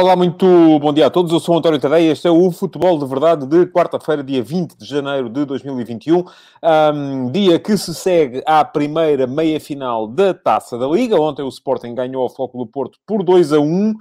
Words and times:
Olá, 0.00 0.14
muito 0.14 0.46
bom 0.78 0.92
dia 0.92 1.08
a 1.08 1.10
todos. 1.10 1.32
Eu 1.32 1.40
sou 1.40 1.56
o 1.56 1.58
António 1.58 1.80
Tadeia. 1.80 2.12
Este 2.12 2.28
é 2.28 2.30
o 2.30 2.52
Futebol 2.52 3.00
de 3.00 3.04
Verdade 3.04 3.44
de 3.44 3.66
quarta-feira, 3.66 4.22
dia 4.22 4.40
20 4.40 4.76
de 4.76 4.84
janeiro 4.84 5.28
de 5.28 5.44
2021. 5.44 6.24
Um, 6.62 7.32
dia 7.32 7.58
que 7.58 7.76
se 7.76 7.92
segue 7.92 8.40
à 8.46 8.64
primeira 8.64 9.26
meia-final 9.26 10.06
da 10.06 10.32
Taça 10.32 10.78
da 10.78 10.86
Liga. 10.86 11.20
Ontem 11.20 11.42
o 11.42 11.48
Sporting 11.48 11.96
ganhou 11.96 12.22
ao 12.22 12.30
Floco 12.30 12.56
do 12.56 12.64
Porto 12.64 12.96
por 13.04 13.24
2 13.24 13.52
a 13.52 13.58
1 13.58 13.90
uh, 13.90 13.96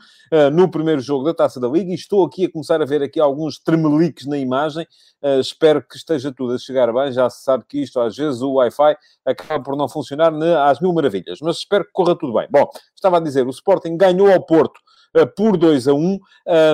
no 0.54 0.70
primeiro 0.70 1.02
jogo 1.02 1.26
da 1.26 1.34
Taça 1.34 1.60
da 1.60 1.68
Liga. 1.68 1.90
E 1.90 1.96
estou 1.96 2.24
aqui 2.24 2.46
a 2.46 2.52
começar 2.52 2.80
a 2.80 2.86
ver 2.86 3.02
aqui 3.02 3.20
alguns 3.20 3.58
tremeliques 3.58 4.28
na 4.28 4.38
imagem. 4.38 4.86
Uh, 5.24 5.40
espero 5.40 5.82
que 5.82 5.98
esteja 5.98 6.32
tudo 6.32 6.54
a 6.54 6.60
chegar 6.60 6.94
bem. 6.94 7.12
Já 7.12 7.28
se 7.28 7.44
sabe 7.44 7.64
que 7.68 7.82
isto, 7.82 8.00
às 8.00 8.16
vezes, 8.16 8.44
o 8.44 8.54
Wi-Fi 8.54 8.96
acaba 9.26 9.64
por 9.64 9.76
não 9.76 9.90
funcionar 9.90 10.32
às 10.64 10.80
mil 10.80 10.94
maravilhas. 10.94 11.40
Mas 11.42 11.58
espero 11.58 11.86
que 11.86 11.92
corra 11.92 12.16
tudo 12.16 12.36
bem. 12.36 12.48
Bom, 12.52 12.70
estava 12.96 13.18
a 13.18 13.20
dizer, 13.20 13.48
o 13.48 13.50
Sporting 13.50 13.98
ganhou 13.98 14.32
ao 14.32 14.46
Porto 14.46 14.80
por 15.26 15.58
2 15.58 15.88
a 15.88 15.94
1. 15.94 16.20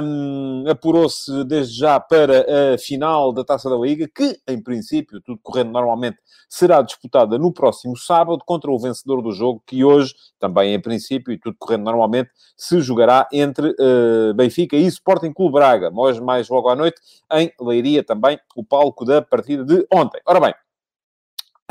Um, 0.03 0.63
Apurou-se 0.67 1.43
desde 1.45 1.77
já 1.77 1.99
para 1.99 2.73
a 2.73 2.77
final 2.77 3.31
da 3.31 3.43
Taça 3.43 3.69
da 3.69 3.75
Liga, 3.75 4.07
que, 4.07 4.37
em 4.47 4.61
princípio, 4.61 5.21
tudo 5.21 5.39
correndo 5.41 5.71
normalmente, 5.71 6.17
será 6.49 6.81
disputada 6.81 7.37
no 7.37 7.51
próximo 7.51 7.95
sábado 7.97 8.43
contra 8.45 8.71
o 8.71 8.79
vencedor 8.79 9.21
do 9.21 9.31
jogo, 9.31 9.63
que 9.65 9.83
hoje, 9.83 10.13
também 10.39 10.73
em 10.73 10.81
princípio, 10.81 11.33
e 11.33 11.37
tudo 11.39 11.55
correndo 11.57 11.83
normalmente, 11.83 12.29
se 12.57 12.81
jogará 12.81 13.27
entre 13.31 13.69
uh, 13.69 14.33
Benfica 14.35 14.75
e 14.75 14.85
Sporting 14.85 15.33
Clube 15.33 15.53
Braga. 15.53 15.91
Hoje, 15.93 16.21
mais 16.21 16.49
logo 16.49 16.69
à 16.69 16.75
noite, 16.75 16.99
em 17.31 17.51
Leiria 17.59 18.03
também, 18.03 18.39
o 18.55 18.63
palco 18.63 19.05
da 19.05 19.21
partida 19.21 19.63
de 19.63 19.85
ontem. 19.91 20.21
Ora 20.25 20.39
bem, 20.39 20.53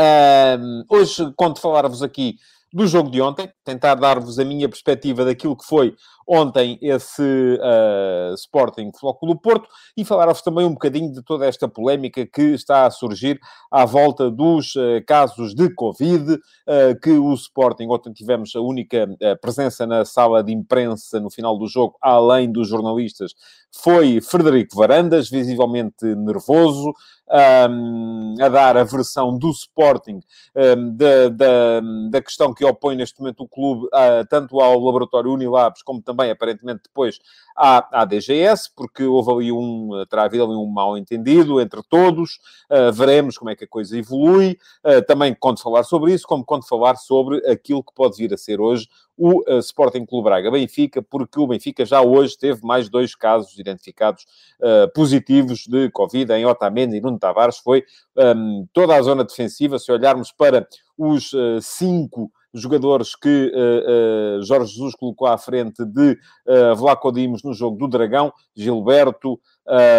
um, 0.00 0.84
hoje, 0.88 1.32
quando 1.36 1.58
falar-vos 1.58 2.02
aqui 2.02 2.36
do 2.72 2.86
jogo 2.86 3.10
de 3.10 3.20
ontem, 3.20 3.52
tentar 3.64 3.94
dar-vos 3.96 4.38
a 4.38 4.44
minha 4.44 4.68
perspectiva 4.68 5.24
daquilo 5.24 5.56
que 5.56 5.64
foi 5.64 5.94
ontem 6.26 6.78
esse 6.80 7.22
uh, 7.22 8.34
Sporting 8.34 8.90
Flóculo 8.98 9.38
Porto 9.38 9.68
e 9.96 10.04
falar-vos 10.04 10.40
também 10.40 10.64
um 10.64 10.72
bocadinho 10.72 11.12
de 11.12 11.22
toda 11.22 11.46
esta 11.46 11.68
polémica 11.68 12.24
que 12.24 12.42
está 12.54 12.86
a 12.86 12.90
surgir 12.90 13.38
à 13.70 13.84
volta 13.84 14.30
dos 14.30 14.74
uh, 14.76 15.04
casos 15.06 15.54
de 15.54 15.72
Covid, 15.74 16.34
uh, 16.34 17.00
que 17.02 17.10
o 17.10 17.34
Sporting, 17.34 17.88
ontem 17.88 18.12
tivemos 18.12 18.54
a 18.54 18.60
única 18.60 19.06
presença 19.40 19.86
na 19.86 20.04
sala 20.04 20.42
de 20.42 20.52
imprensa 20.52 21.20
no 21.20 21.30
final 21.30 21.58
do 21.58 21.66
jogo, 21.66 21.96
além 22.00 22.50
dos 22.50 22.68
jornalistas, 22.68 23.32
foi 23.74 24.20
Frederico 24.20 24.76
Varandas, 24.76 25.28
visivelmente 25.28 26.04
nervoso, 26.14 26.92
um, 27.30 28.34
a 28.40 28.48
dar 28.48 28.76
a 28.76 28.84
versão 28.84 29.36
do 29.38 29.50
Sporting 29.50 30.20
um, 30.54 30.96
da, 30.96 31.28
da, 31.28 31.80
da, 32.10 32.22
questão 32.22 32.52
que 32.52 32.64
opõe 32.64 32.96
neste 32.96 33.18
momento 33.20 33.44
o 33.44 33.48
clube 33.48 33.86
uh, 33.86 34.26
tanto 34.28 34.60
ao 34.60 34.78
laboratório 34.78 35.32
Unilabs 35.32 35.82
como 35.82 36.02
também, 36.02 36.30
aparentemente, 36.30 36.82
depois 36.84 37.18
à, 37.56 38.02
à 38.02 38.04
DGS, 38.04 38.70
porque 38.74 39.04
houve 39.04 39.30
ali 39.32 39.52
um, 39.52 40.04
terá 40.08 40.24
havido 40.24 40.44
ali 40.44 40.54
um 40.54 40.66
mal-entendido 40.66 41.60
entre 41.60 41.82
todos, 41.88 42.38
uh, 42.70 42.92
veremos 42.92 43.38
como 43.38 43.50
é 43.50 43.56
que 43.56 43.64
a 43.64 43.68
coisa 43.68 43.96
evolui, 43.96 44.58
uh, 44.84 45.02
também 45.06 45.34
quando 45.38 45.60
falar 45.60 45.84
sobre 45.84 46.12
isso, 46.12 46.26
como 46.26 46.44
quando 46.44 46.66
falar 46.66 46.96
sobre 46.96 47.38
aquilo 47.50 47.82
que 47.82 47.94
pode 47.94 48.16
vir 48.16 48.32
a 48.34 48.36
ser 48.36 48.60
hoje 48.60 48.88
o 49.16 49.40
uh, 49.40 49.58
Sporting 49.58 50.06
Clube 50.06 50.24
Braga 50.24 50.50
Benfica, 50.50 51.02
porque 51.02 51.38
o 51.38 51.46
Benfica 51.46 51.84
já 51.84 52.00
hoje 52.00 52.36
teve 52.36 52.64
mais 52.64 52.88
dois 52.88 53.14
casos 53.14 53.58
identificados 53.58 54.24
uh, 54.60 54.92
positivos 54.94 55.66
de 55.66 55.90
Covid 55.90 56.32
em 56.32 56.46
Otamendi 56.46 56.96
e 56.96 57.00
Nuno 57.00 57.18
Tavares. 57.18 57.58
Foi 57.58 57.84
um, 58.16 58.66
toda 58.72 58.96
a 58.96 59.02
zona 59.02 59.24
defensiva, 59.24 59.78
se 59.78 59.92
olharmos 59.92 60.32
para 60.32 60.66
os 60.96 61.32
uh, 61.32 61.60
cinco 61.60 62.30
jogadores 62.54 63.14
que 63.14 63.52
uh, 63.54 64.38
uh, 64.38 64.42
Jorge 64.42 64.72
Jesus 64.72 64.94
colocou 64.94 65.26
à 65.26 65.38
frente 65.38 65.84
de 65.84 66.18
uh, 66.46 66.74
Vlaco 66.76 67.10
Dimos 67.12 67.42
no 67.42 67.54
jogo 67.54 67.76
do 67.76 67.88
Dragão, 67.88 68.32
Gilberto, 68.54 69.40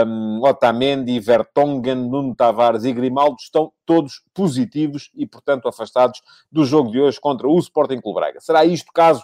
um, 0.05 0.41
Otamendi, 0.43 1.19
Vertonghen, 1.19 1.95
Nuno 1.95 2.35
Tavares 2.35 2.83
e 2.83 2.91
Grimaldo 2.91 3.37
estão 3.39 3.71
todos 3.85 4.21
positivos 4.33 5.09
e, 5.15 5.25
portanto, 5.25 5.67
afastados 5.67 6.21
do 6.51 6.65
jogo 6.65 6.91
de 6.91 6.99
hoje 6.99 7.19
contra 7.19 7.47
o 7.47 7.57
Sporting 7.59 8.01
Clube 8.01 8.19
Braga. 8.19 8.39
Será 8.41 8.65
isto 8.65 8.91
caso 8.93 9.23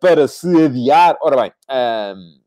para 0.00 0.28
se 0.28 0.64
adiar? 0.64 1.18
Ora 1.20 1.42
bem... 1.42 1.52
Um 1.68 2.42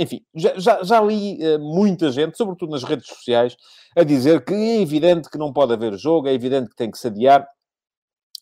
enfim, 0.00 0.24
já, 0.34 0.58
já, 0.58 0.82
já 0.82 1.00
li 1.02 1.38
uh, 1.44 1.58
muita 1.58 2.10
gente, 2.10 2.34
sobretudo 2.34 2.70
nas 2.70 2.82
redes 2.82 3.06
sociais, 3.06 3.54
a 3.94 4.02
dizer 4.02 4.42
que 4.42 4.54
é 4.54 4.80
evidente 4.80 5.28
que 5.28 5.36
não 5.36 5.52
pode 5.52 5.74
haver 5.74 5.94
jogo, 5.98 6.26
é 6.26 6.32
evidente 6.32 6.70
que 6.70 6.76
tem 6.76 6.90
que 6.90 6.96
se 6.96 7.08
adiar, 7.08 7.46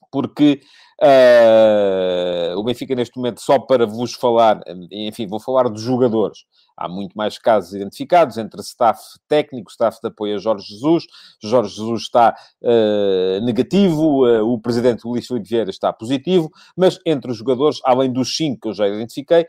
porque 0.09 0.61
uh, 1.03 2.59
o 2.59 2.65
Benfica, 2.65 2.95
neste 2.95 3.17
momento, 3.17 3.41
só 3.41 3.59
para 3.59 3.87
vos 3.87 4.15
falar, 4.15 4.61
enfim, 4.91 5.27
vou 5.27 5.41
falar 5.41 5.69
dos 5.69 5.83
jogadores. 5.83 6.45
Há 6.77 6.89
muito 6.89 7.15
mais 7.15 7.37
casos 7.39 7.75
identificados 7.75 8.39
entre 8.39 8.61
staff 8.61 9.01
técnico, 9.27 9.69
staff 9.69 9.99
de 10.01 10.09
apoio 10.09 10.37
a 10.37 10.39
Jorge 10.39 10.65
Jesus. 10.65 11.07
Jorge 11.43 11.75
Jesus 11.75 12.03
está 12.03 12.37
uh, 12.63 13.45
negativo, 13.45 14.25
uh, 14.25 14.49
o 14.49 14.61
presidente 14.61 15.05
Luís 15.05 15.27
Filipe 15.27 15.49
Vieira 15.49 15.71
está 15.71 15.93
positivo, 15.93 16.49
mas 16.77 17.01
entre 17.05 17.33
os 17.33 17.37
jogadores, 17.37 17.81
além 17.85 18.13
dos 18.13 18.37
cinco 18.37 18.61
que 18.63 18.69
eu 18.69 18.75
já 18.75 18.87
identifiquei, 18.87 19.47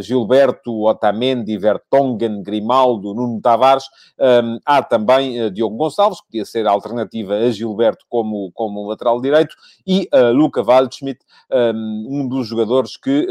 Gilberto, 0.00 0.84
Otamendi, 0.84 1.56
Vertonghen, 1.56 2.42
Grimaldo, 2.42 3.14
Nuno 3.14 3.40
Tavares, 3.40 3.84
um, 4.18 4.58
há 4.64 4.82
também 4.82 5.52
Diogo 5.52 5.76
Gonçalves, 5.76 6.20
que 6.20 6.26
podia 6.26 6.44
ser 6.44 6.66
a 6.66 6.70
alternativa 6.70 7.34
a 7.34 7.50
Gilberto 7.50 8.04
como, 8.08 8.50
como 8.52 8.88
lateral 8.88 9.20
direito, 9.20 9.54
e 9.86 10.08
Luca 10.34 10.62
Waldschmidt, 10.62 10.91
um, 11.02 12.06
um 12.10 12.28
dos 12.28 12.46
jogadores 12.46 12.96
que 12.96 13.26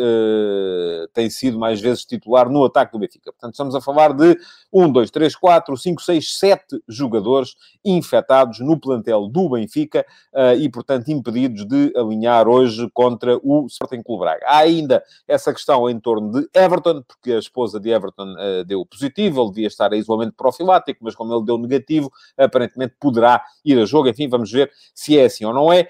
tem 1.13 1.29
sido 1.29 1.59
mais 1.59 1.79
vezes 1.81 2.05
titular 2.05 2.49
no 2.49 2.63
ataque 2.63 2.93
do 2.93 2.99
Benfica. 2.99 3.31
Portanto, 3.31 3.53
estamos 3.53 3.75
a 3.75 3.81
falar 3.81 4.13
de 4.13 4.37
1, 4.71 4.91
2, 4.91 5.11
3, 5.11 5.35
4, 5.35 5.77
5, 5.77 6.01
6, 6.01 6.39
7 6.39 6.83
jogadores 6.87 7.55
infectados 7.83 8.59
no 8.59 8.79
plantel 8.79 9.27
do 9.27 9.49
Benfica 9.49 10.05
uh, 10.33 10.55
e, 10.57 10.69
portanto, 10.69 11.09
impedidos 11.09 11.65
de 11.65 11.93
alinhar 11.95 12.47
hoje 12.47 12.89
contra 12.93 13.37
o 13.43 13.65
Sporting 13.67 14.01
Clube 14.03 14.21
Braga. 14.21 14.45
Há 14.45 14.57
ainda 14.59 15.03
essa 15.27 15.53
questão 15.53 15.89
em 15.89 15.99
torno 15.99 16.31
de 16.31 16.49
Everton, 16.53 17.01
porque 17.01 17.33
a 17.33 17.39
esposa 17.39 17.79
de 17.79 17.89
Everton 17.89 18.33
uh, 18.33 18.63
deu 18.65 18.85
positivo, 18.85 19.41
ele 19.41 19.49
devia 19.49 19.67
estar 19.67 19.91
em 19.93 19.99
isolamento 19.99 20.33
profilático, 20.33 20.99
mas 21.03 21.15
como 21.15 21.33
ele 21.33 21.45
deu 21.45 21.57
negativo, 21.57 22.11
aparentemente 22.37 22.95
poderá 22.99 23.43
ir 23.65 23.77
a 23.79 23.85
jogo. 23.85 24.09
Enfim, 24.09 24.27
vamos 24.27 24.51
ver 24.51 24.71
se 24.93 25.17
é 25.17 25.25
assim 25.25 25.45
ou 25.45 25.53
não 25.53 25.71
é. 25.71 25.87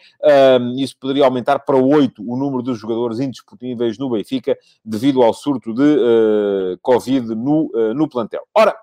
Isso 0.78 0.96
poderia 1.00 1.26
aumentar 1.26 1.60
para 1.66 1.78
8 1.78 2.24
o 2.26 2.38
número 2.38 2.64
de 2.64 2.74
jogadores 2.74 3.20
indisponíveis 3.20 3.98
no 3.98 4.10
Benfica 4.10 4.58
devido 4.84 5.22
ao 5.22 5.34
surto 5.34 5.74
de 5.74 5.82
uh, 5.82 6.78
Covid 6.82 7.36
no, 7.36 7.72
uh, 7.74 7.94
no 7.94 8.10
plantel. 8.10 8.42
Ora, 8.56 8.76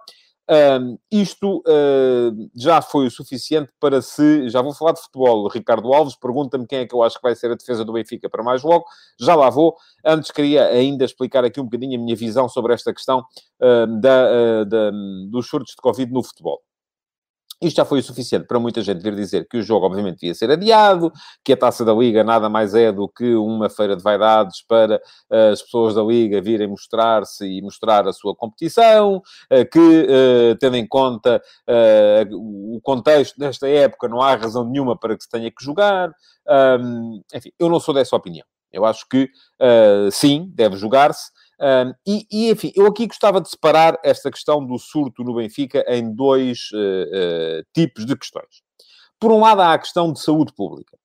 uh, 0.50 0.98
isto 1.10 1.58
uh, 1.58 2.50
já 2.54 2.80
foi 2.80 3.06
o 3.06 3.10
suficiente 3.10 3.70
para 3.80 4.00
se. 4.00 4.48
Já 4.48 4.62
vou 4.62 4.74
falar 4.74 4.92
de 4.92 5.02
futebol. 5.02 5.48
Ricardo 5.48 5.92
Alves 5.92 6.16
pergunta-me 6.16 6.66
quem 6.66 6.80
é 6.80 6.86
que 6.86 6.94
eu 6.94 7.02
acho 7.02 7.16
que 7.16 7.22
vai 7.22 7.34
ser 7.34 7.50
a 7.50 7.54
defesa 7.54 7.84
do 7.84 7.92
Benfica 7.92 8.28
para 8.28 8.42
mais 8.42 8.62
logo. 8.62 8.84
Já 9.20 9.34
lá 9.34 9.50
vou. 9.50 9.76
Antes 10.04 10.30
queria 10.30 10.66
ainda 10.66 11.04
explicar 11.04 11.44
aqui 11.44 11.60
um 11.60 11.64
bocadinho 11.64 11.98
a 11.98 12.02
minha 12.02 12.16
visão 12.16 12.48
sobre 12.48 12.74
esta 12.74 12.92
questão 12.92 13.24
da, 14.00 14.64
da, 14.64 14.90
dos 15.28 15.48
surtos 15.48 15.74
de 15.74 15.82
Covid 15.82 16.12
no 16.12 16.22
futebol. 16.22 16.62
Isto 17.60 17.78
já 17.78 17.84
foi 17.84 17.98
o 17.98 18.02
suficiente 18.02 18.46
para 18.46 18.60
muita 18.60 18.80
gente 18.82 19.02
vir 19.02 19.16
dizer 19.16 19.48
que 19.48 19.58
o 19.58 19.62
jogo, 19.62 19.84
obviamente, 19.86 20.20
devia 20.20 20.34
ser 20.34 20.48
adiado, 20.48 21.12
que 21.44 21.52
a 21.52 21.56
taça 21.56 21.84
da 21.84 21.92
Liga 21.92 22.22
nada 22.22 22.48
mais 22.48 22.72
é 22.72 22.92
do 22.92 23.08
que 23.08 23.34
uma 23.34 23.68
feira 23.68 23.96
de 23.96 24.02
vaidades 24.02 24.62
para 24.62 24.96
uh, 24.96 25.52
as 25.52 25.60
pessoas 25.60 25.96
da 25.96 26.02
Liga 26.02 26.40
virem 26.40 26.68
mostrar-se 26.68 27.44
e 27.44 27.60
mostrar 27.60 28.06
a 28.06 28.12
sua 28.12 28.32
competição, 28.36 29.16
uh, 29.16 29.70
que, 29.72 29.78
uh, 29.78 30.56
tendo 30.60 30.76
em 30.76 30.86
conta 30.86 31.42
o 32.32 32.80
contexto 32.82 33.38
desta 33.38 33.68
época, 33.68 34.08
não 34.08 34.20
há 34.20 34.36
razão 34.36 34.64
nenhuma 34.64 34.96
para 34.96 35.16
que 35.16 35.24
se 35.24 35.30
tenha 35.30 35.50
que 35.50 35.64
jogar. 35.64 36.12
Um, 36.80 37.22
enfim, 37.34 37.50
eu 37.58 37.68
não 37.68 37.80
sou 37.80 37.92
dessa 37.92 38.14
opinião. 38.14 38.46
Eu 38.72 38.84
acho 38.84 39.06
que, 39.08 39.28
sim, 40.12 40.50
deve 40.54 40.76
jogar-se. 40.76 41.30
Um, 41.60 41.92
e, 42.06 42.26
e, 42.30 42.50
enfim, 42.50 42.72
eu 42.76 42.86
aqui 42.86 43.06
gostava 43.06 43.40
de 43.40 43.48
separar 43.48 43.98
esta 44.04 44.30
questão 44.30 44.64
do 44.64 44.78
surto 44.78 45.24
no 45.24 45.34
Benfica 45.34 45.84
em 45.88 46.14
dois 46.14 46.68
uh, 46.72 46.78
uh, 46.78 47.64
tipos 47.74 48.06
de 48.06 48.16
questões. 48.16 48.62
Por 49.18 49.32
um 49.32 49.40
lado, 49.40 49.60
há 49.62 49.72
a 49.72 49.78
questão 49.78 50.12
de 50.12 50.20
saúde 50.20 50.52
pública. 50.54 50.96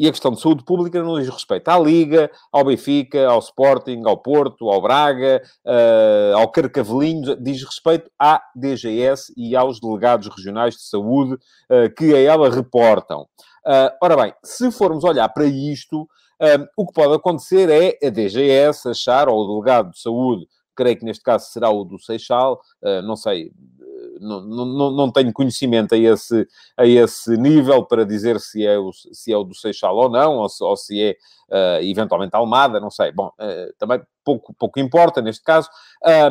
E 0.00 0.06
a 0.06 0.12
questão 0.12 0.30
de 0.30 0.40
saúde 0.40 0.64
pública 0.64 1.02
não 1.02 1.18
diz 1.18 1.28
respeito 1.28 1.68
à 1.68 1.76
Liga, 1.76 2.30
ao 2.52 2.64
Benfica, 2.64 3.26
ao 3.26 3.40
Sporting, 3.40 4.02
ao 4.06 4.16
Porto, 4.16 4.70
ao 4.70 4.80
Braga, 4.80 5.42
uh, 5.66 6.36
ao 6.36 6.48
Carcavelinho, 6.52 7.34
diz 7.34 7.64
respeito 7.64 8.08
à 8.16 8.40
DGS 8.54 9.34
e 9.36 9.56
aos 9.56 9.80
delegados 9.80 10.28
regionais 10.28 10.74
de 10.74 10.82
saúde 10.82 11.36
que 11.96 12.14
a 12.14 12.20
ela 12.20 12.48
reportam. 12.48 13.26
ora 14.00 14.16
bem, 14.16 14.32
se 14.44 14.70
formos 14.70 15.02
olhar 15.02 15.28
para 15.30 15.46
isto, 15.46 16.08
o 16.76 16.86
que 16.86 16.92
pode 16.92 17.14
acontecer 17.14 17.68
é 17.68 18.06
a 18.06 18.10
DGS 18.10 18.88
achar, 18.88 19.28
ou 19.28 19.40
o 19.40 19.54
delegado 19.54 19.90
de 19.90 20.00
saúde, 20.00 20.46
creio 20.74 20.96
que 20.96 21.04
neste 21.04 21.24
caso 21.24 21.50
será 21.50 21.70
o 21.70 21.84
do 21.84 21.98
Seixal, 21.98 22.60
uh, 22.82 23.02
não 23.02 23.16
sei, 23.16 23.50
não, 24.20 24.40
não, 24.40 24.90
não 24.90 25.12
tenho 25.12 25.32
conhecimento 25.32 25.94
a 25.94 25.98
esse, 25.98 26.46
a 26.76 26.86
esse 26.86 27.36
nível 27.36 27.84
para 27.84 28.04
dizer 28.04 28.38
se 28.40 28.64
é 28.64 28.78
o, 28.78 28.92
se 28.92 29.32
é 29.32 29.36
o 29.36 29.44
do 29.44 29.54
Seixal 29.54 29.96
ou 29.96 30.08
não, 30.08 30.36
ou 30.36 30.48
se, 30.48 30.62
ou 30.62 30.76
se 30.76 31.02
é 31.02 31.16
uh, 31.50 31.82
eventualmente 31.82 32.34
Almada, 32.34 32.80
não 32.80 32.90
sei. 32.90 33.12
Bom, 33.12 33.28
uh, 33.38 33.72
também 33.78 34.00
pouco, 34.24 34.54
pouco 34.54 34.78
importa 34.78 35.20
neste 35.20 35.42
caso. 35.42 35.68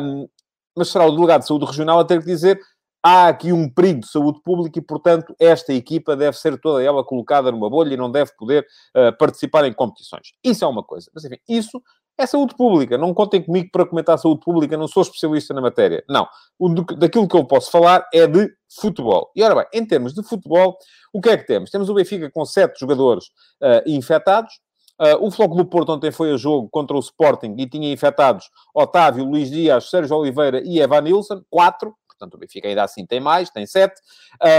Um, 0.02 0.28
mas 0.76 0.88
será 0.88 1.04
o 1.06 1.10
delegado 1.10 1.40
de 1.42 1.48
saúde 1.48 1.66
regional 1.66 1.98
a 1.98 2.04
ter 2.04 2.20
que 2.20 2.26
dizer 2.26 2.60
há 3.02 3.28
aqui 3.28 3.52
um 3.52 3.68
perigo 3.68 4.00
de 4.00 4.08
saúde 4.08 4.40
pública 4.42 4.78
e, 4.78 4.82
portanto, 4.82 5.34
esta 5.38 5.72
equipa 5.72 6.16
deve 6.16 6.36
ser 6.36 6.58
toda 6.60 6.82
ela 6.82 7.04
colocada 7.04 7.50
numa 7.50 7.70
bolha 7.70 7.94
e 7.94 7.96
não 7.96 8.10
deve 8.10 8.32
poder 8.36 8.66
uh, 8.96 9.16
participar 9.16 9.64
em 9.64 9.72
competições. 9.72 10.32
Isso 10.42 10.64
é 10.64 10.68
uma 10.68 10.82
coisa. 10.82 11.10
Mas, 11.14 11.24
enfim, 11.24 11.38
isso 11.48 11.82
é 12.16 12.26
saúde 12.26 12.54
pública. 12.56 12.98
Não 12.98 13.14
contem 13.14 13.42
comigo 13.42 13.70
para 13.72 13.86
comentar 13.86 14.18
saúde 14.18 14.40
pública, 14.40 14.76
não 14.76 14.88
sou 14.88 15.02
especialista 15.02 15.54
na 15.54 15.60
matéria. 15.60 16.04
Não. 16.08 16.26
O, 16.58 16.68
daquilo 16.68 17.28
que 17.28 17.36
eu 17.36 17.44
posso 17.44 17.70
falar 17.70 18.06
é 18.12 18.26
de 18.26 18.50
futebol. 18.80 19.30
E, 19.34 19.42
ora 19.42 19.54
bem, 19.54 19.66
em 19.72 19.86
termos 19.86 20.12
de 20.12 20.22
futebol, 20.22 20.76
o 21.12 21.20
que 21.20 21.28
é 21.30 21.36
que 21.36 21.46
temos? 21.46 21.70
Temos 21.70 21.88
o 21.88 21.94
Benfica 21.94 22.30
com 22.30 22.44
sete 22.44 22.80
jogadores 22.80 23.26
uh, 23.62 23.82
infectados, 23.86 24.52
Uh, 25.00 25.14
o 25.24 25.30
Floco 25.30 25.54
do 25.54 25.64
Porto 25.64 25.92
ontem 25.92 26.10
foi 26.10 26.32
a 26.32 26.36
jogo 26.36 26.68
contra 26.68 26.96
o 26.96 26.98
Sporting 26.98 27.54
e 27.56 27.68
tinha 27.68 27.92
infectados 27.92 28.50
Otávio, 28.74 29.24
Luís 29.24 29.48
Dias, 29.48 29.88
Sérgio 29.90 30.16
Oliveira 30.16 30.60
e 30.64 30.80
Evan 30.80 31.02
Nilsson, 31.02 31.40
quatro 31.48 31.94
portanto 32.18 32.34
o 32.34 32.38
Benfica 32.38 32.68
ainda 32.68 32.82
assim 32.82 33.06
tem 33.06 33.20
mais, 33.20 33.48
tem 33.48 33.64
sete. 33.64 34.00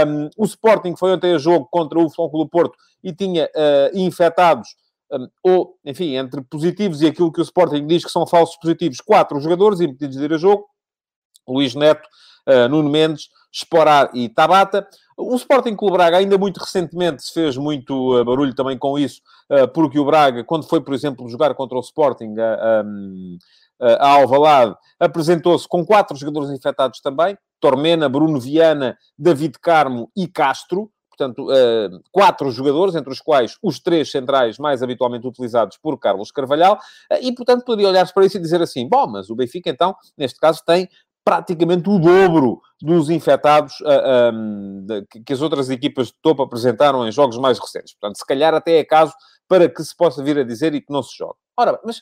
Um, 0.06 0.30
o 0.36 0.44
Sporting 0.44 0.96
foi 0.96 1.12
ontem 1.12 1.34
a 1.34 1.38
jogo 1.38 1.68
contra 1.70 1.98
o 1.98 2.10
Flóculo 2.10 2.48
Porto 2.48 2.76
e 3.04 3.12
tinha 3.12 3.44
uh, 3.44 3.98
infectados, 3.98 4.68
um, 5.12 5.28
ou, 5.42 5.78
enfim, 5.84 6.16
entre 6.16 6.40
positivos 6.42 7.02
e 7.02 7.06
aquilo 7.06 7.30
que 7.30 7.40
o 7.40 7.42
Sporting 7.42 7.86
diz 7.86 8.04
que 8.04 8.10
são 8.10 8.26
falsos 8.26 8.56
positivos, 8.56 9.00
quatro 9.00 9.38
jogadores 9.40 9.80
impedidos 9.80 10.16
de 10.16 10.24
ir 10.24 10.32
a 10.32 10.38
jogo. 10.38 10.64
Luís 11.46 11.74
Neto, 11.74 12.08
uh, 12.48 12.68
Nuno 12.68 12.88
Mendes, 12.88 13.28
Esporar 13.52 14.10
e 14.14 14.28
Tabata. 14.28 14.86
O 15.16 15.34
Sporting 15.34 15.76
Clube 15.76 15.96
Braga 15.96 16.16
ainda 16.16 16.38
muito 16.38 16.58
recentemente 16.58 17.22
se 17.22 17.34
fez 17.34 17.56
muito 17.56 18.18
uh, 18.18 18.24
barulho 18.24 18.54
também 18.54 18.78
com 18.78 18.98
isso, 18.98 19.20
porque 19.74 19.98
o 19.98 20.04
Braga, 20.04 20.44
quando 20.44 20.66
foi, 20.66 20.80
por 20.80 20.94
exemplo, 20.94 21.28
jogar 21.28 21.52
contra 21.54 21.76
o 21.76 21.80
Sporting, 21.80 22.34
a 23.80 24.08
Alvalade, 24.08 24.76
apresentou-se 24.98 25.66
com 25.66 25.84
quatro 25.84 26.16
jogadores 26.16 26.50
infectados 26.50 27.00
também, 27.00 27.36
Tormena, 27.60 28.08
Bruno 28.08 28.40
Viana, 28.40 28.96
David 29.18 29.58
Carmo 29.60 30.10
e 30.16 30.26
Castro. 30.26 30.90
Portanto, 31.08 31.50
uh, 31.50 32.02
quatro 32.10 32.50
jogadores, 32.50 32.94
entre 32.94 33.12
os 33.12 33.20
quais 33.20 33.58
os 33.62 33.78
três 33.78 34.10
centrais 34.10 34.56
mais 34.56 34.82
habitualmente 34.82 35.26
utilizados 35.26 35.76
por 35.76 35.98
Carlos 35.98 36.32
Carvalhal. 36.32 36.76
Uh, 37.12 37.18
e, 37.20 37.34
portanto, 37.34 37.62
poderia 37.62 37.90
olhar 37.90 38.10
para 38.10 38.24
isso 38.24 38.38
e 38.38 38.40
dizer 38.40 38.62
assim, 38.62 38.88
bom, 38.88 39.06
mas 39.06 39.28
o 39.28 39.36
Benfica, 39.36 39.68
então, 39.68 39.94
neste 40.16 40.40
caso, 40.40 40.62
tem 40.64 40.88
praticamente 41.22 41.90
o 41.90 41.98
dobro 41.98 42.60
dos 42.80 43.10
infectados 43.10 43.78
uh, 43.80 43.88
eh, 43.88 44.30
um, 44.32 44.86
que 45.24 45.32
as 45.32 45.42
outras 45.42 45.68
equipas 45.68 46.06
de 46.06 46.14
topo 46.22 46.42
apresentaram 46.42 47.06
em 47.06 47.12
jogos 47.12 47.36
mais 47.36 47.58
recentes. 47.58 47.92
Portanto, 47.92 48.16
se 48.16 48.24
calhar 48.24 48.54
até 48.54 48.78
é 48.78 48.84
caso 48.84 49.12
para 49.46 49.68
que 49.68 49.84
se 49.84 49.94
possa 49.94 50.22
vir 50.22 50.38
a 50.38 50.44
dizer 50.44 50.74
e 50.74 50.80
que 50.80 50.90
não 50.90 51.02
se 51.02 51.16
jogue. 51.16 51.36
Ora, 51.58 51.78
mas 51.84 52.00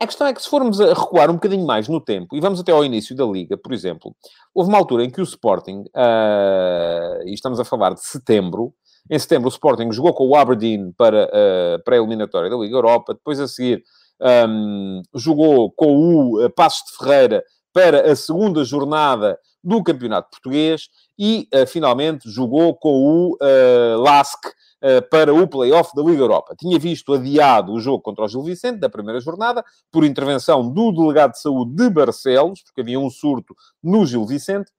a 0.00 0.06
questão 0.06 0.26
é 0.26 0.32
que 0.32 0.40
se 0.40 0.48
formos 0.48 0.80
a 0.80 0.94
recuar 0.94 1.30
um 1.30 1.34
bocadinho 1.34 1.66
mais 1.66 1.88
no 1.88 2.00
tempo, 2.00 2.36
e 2.36 2.40
vamos 2.40 2.60
até 2.60 2.70
ao 2.70 2.84
início 2.84 3.16
da 3.16 3.24
Liga, 3.24 3.56
por 3.56 3.72
exemplo, 3.72 4.14
houve 4.54 4.68
uma 4.68 4.78
altura 4.78 5.04
em 5.04 5.10
que 5.10 5.20
o 5.20 5.24
Sporting, 5.24 5.80
uh, 5.80 7.22
e 7.26 7.34
estamos 7.34 7.58
a 7.58 7.64
falar 7.64 7.94
de 7.94 8.04
setembro, 8.04 8.72
em 9.10 9.18
setembro 9.18 9.48
o 9.48 9.52
Sporting 9.52 9.90
jogou 9.90 10.14
com 10.14 10.28
o 10.28 10.36
Aberdeen 10.36 10.92
para 10.96 11.24
a 11.24 11.78
pré-eliminatória 11.84 12.48
da 12.48 12.56
Liga 12.56 12.76
Europa, 12.76 13.14
depois 13.14 13.40
a 13.40 13.48
seguir 13.48 13.82
um, 14.20 15.02
jogou 15.14 15.72
com 15.72 15.96
o 15.96 16.44
uh, 16.44 16.50
Passos 16.50 16.84
de 16.90 16.96
Ferreira 16.96 17.42
para 17.72 18.10
a 18.10 18.16
segunda 18.16 18.64
jornada 18.64 19.38
do 19.62 19.82
Campeonato 19.82 20.30
Português 20.30 20.88
e, 21.18 21.48
uh, 21.54 21.66
finalmente, 21.66 22.30
jogou 22.30 22.74
com 22.74 22.90
o 22.90 23.32
uh, 23.34 23.98
eh, 24.80 25.00
para 25.00 25.34
o 25.34 25.48
play-off 25.48 25.90
da 25.94 26.02
Liga 26.02 26.22
Europa. 26.22 26.54
Tinha 26.56 26.78
visto 26.78 27.12
adiado 27.12 27.72
o 27.72 27.80
jogo 27.80 28.00
contra 28.00 28.24
o 28.24 28.28
Gil 28.28 28.44
Vicente, 28.44 28.78
da 28.78 28.88
primeira 28.88 29.20
jornada, 29.20 29.64
por 29.90 30.04
intervenção 30.04 30.72
do 30.72 30.92
delegado 30.92 31.32
de 31.32 31.40
saúde 31.40 31.74
de 31.74 31.90
Barcelos, 31.90 32.62
porque 32.62 32.82
havia 32.82 33.00
um 33.00 33.10
surto 33.10 33.56
no 33.82 34.06
Gil 34.06 34.24
Vicente, 34.24 34.70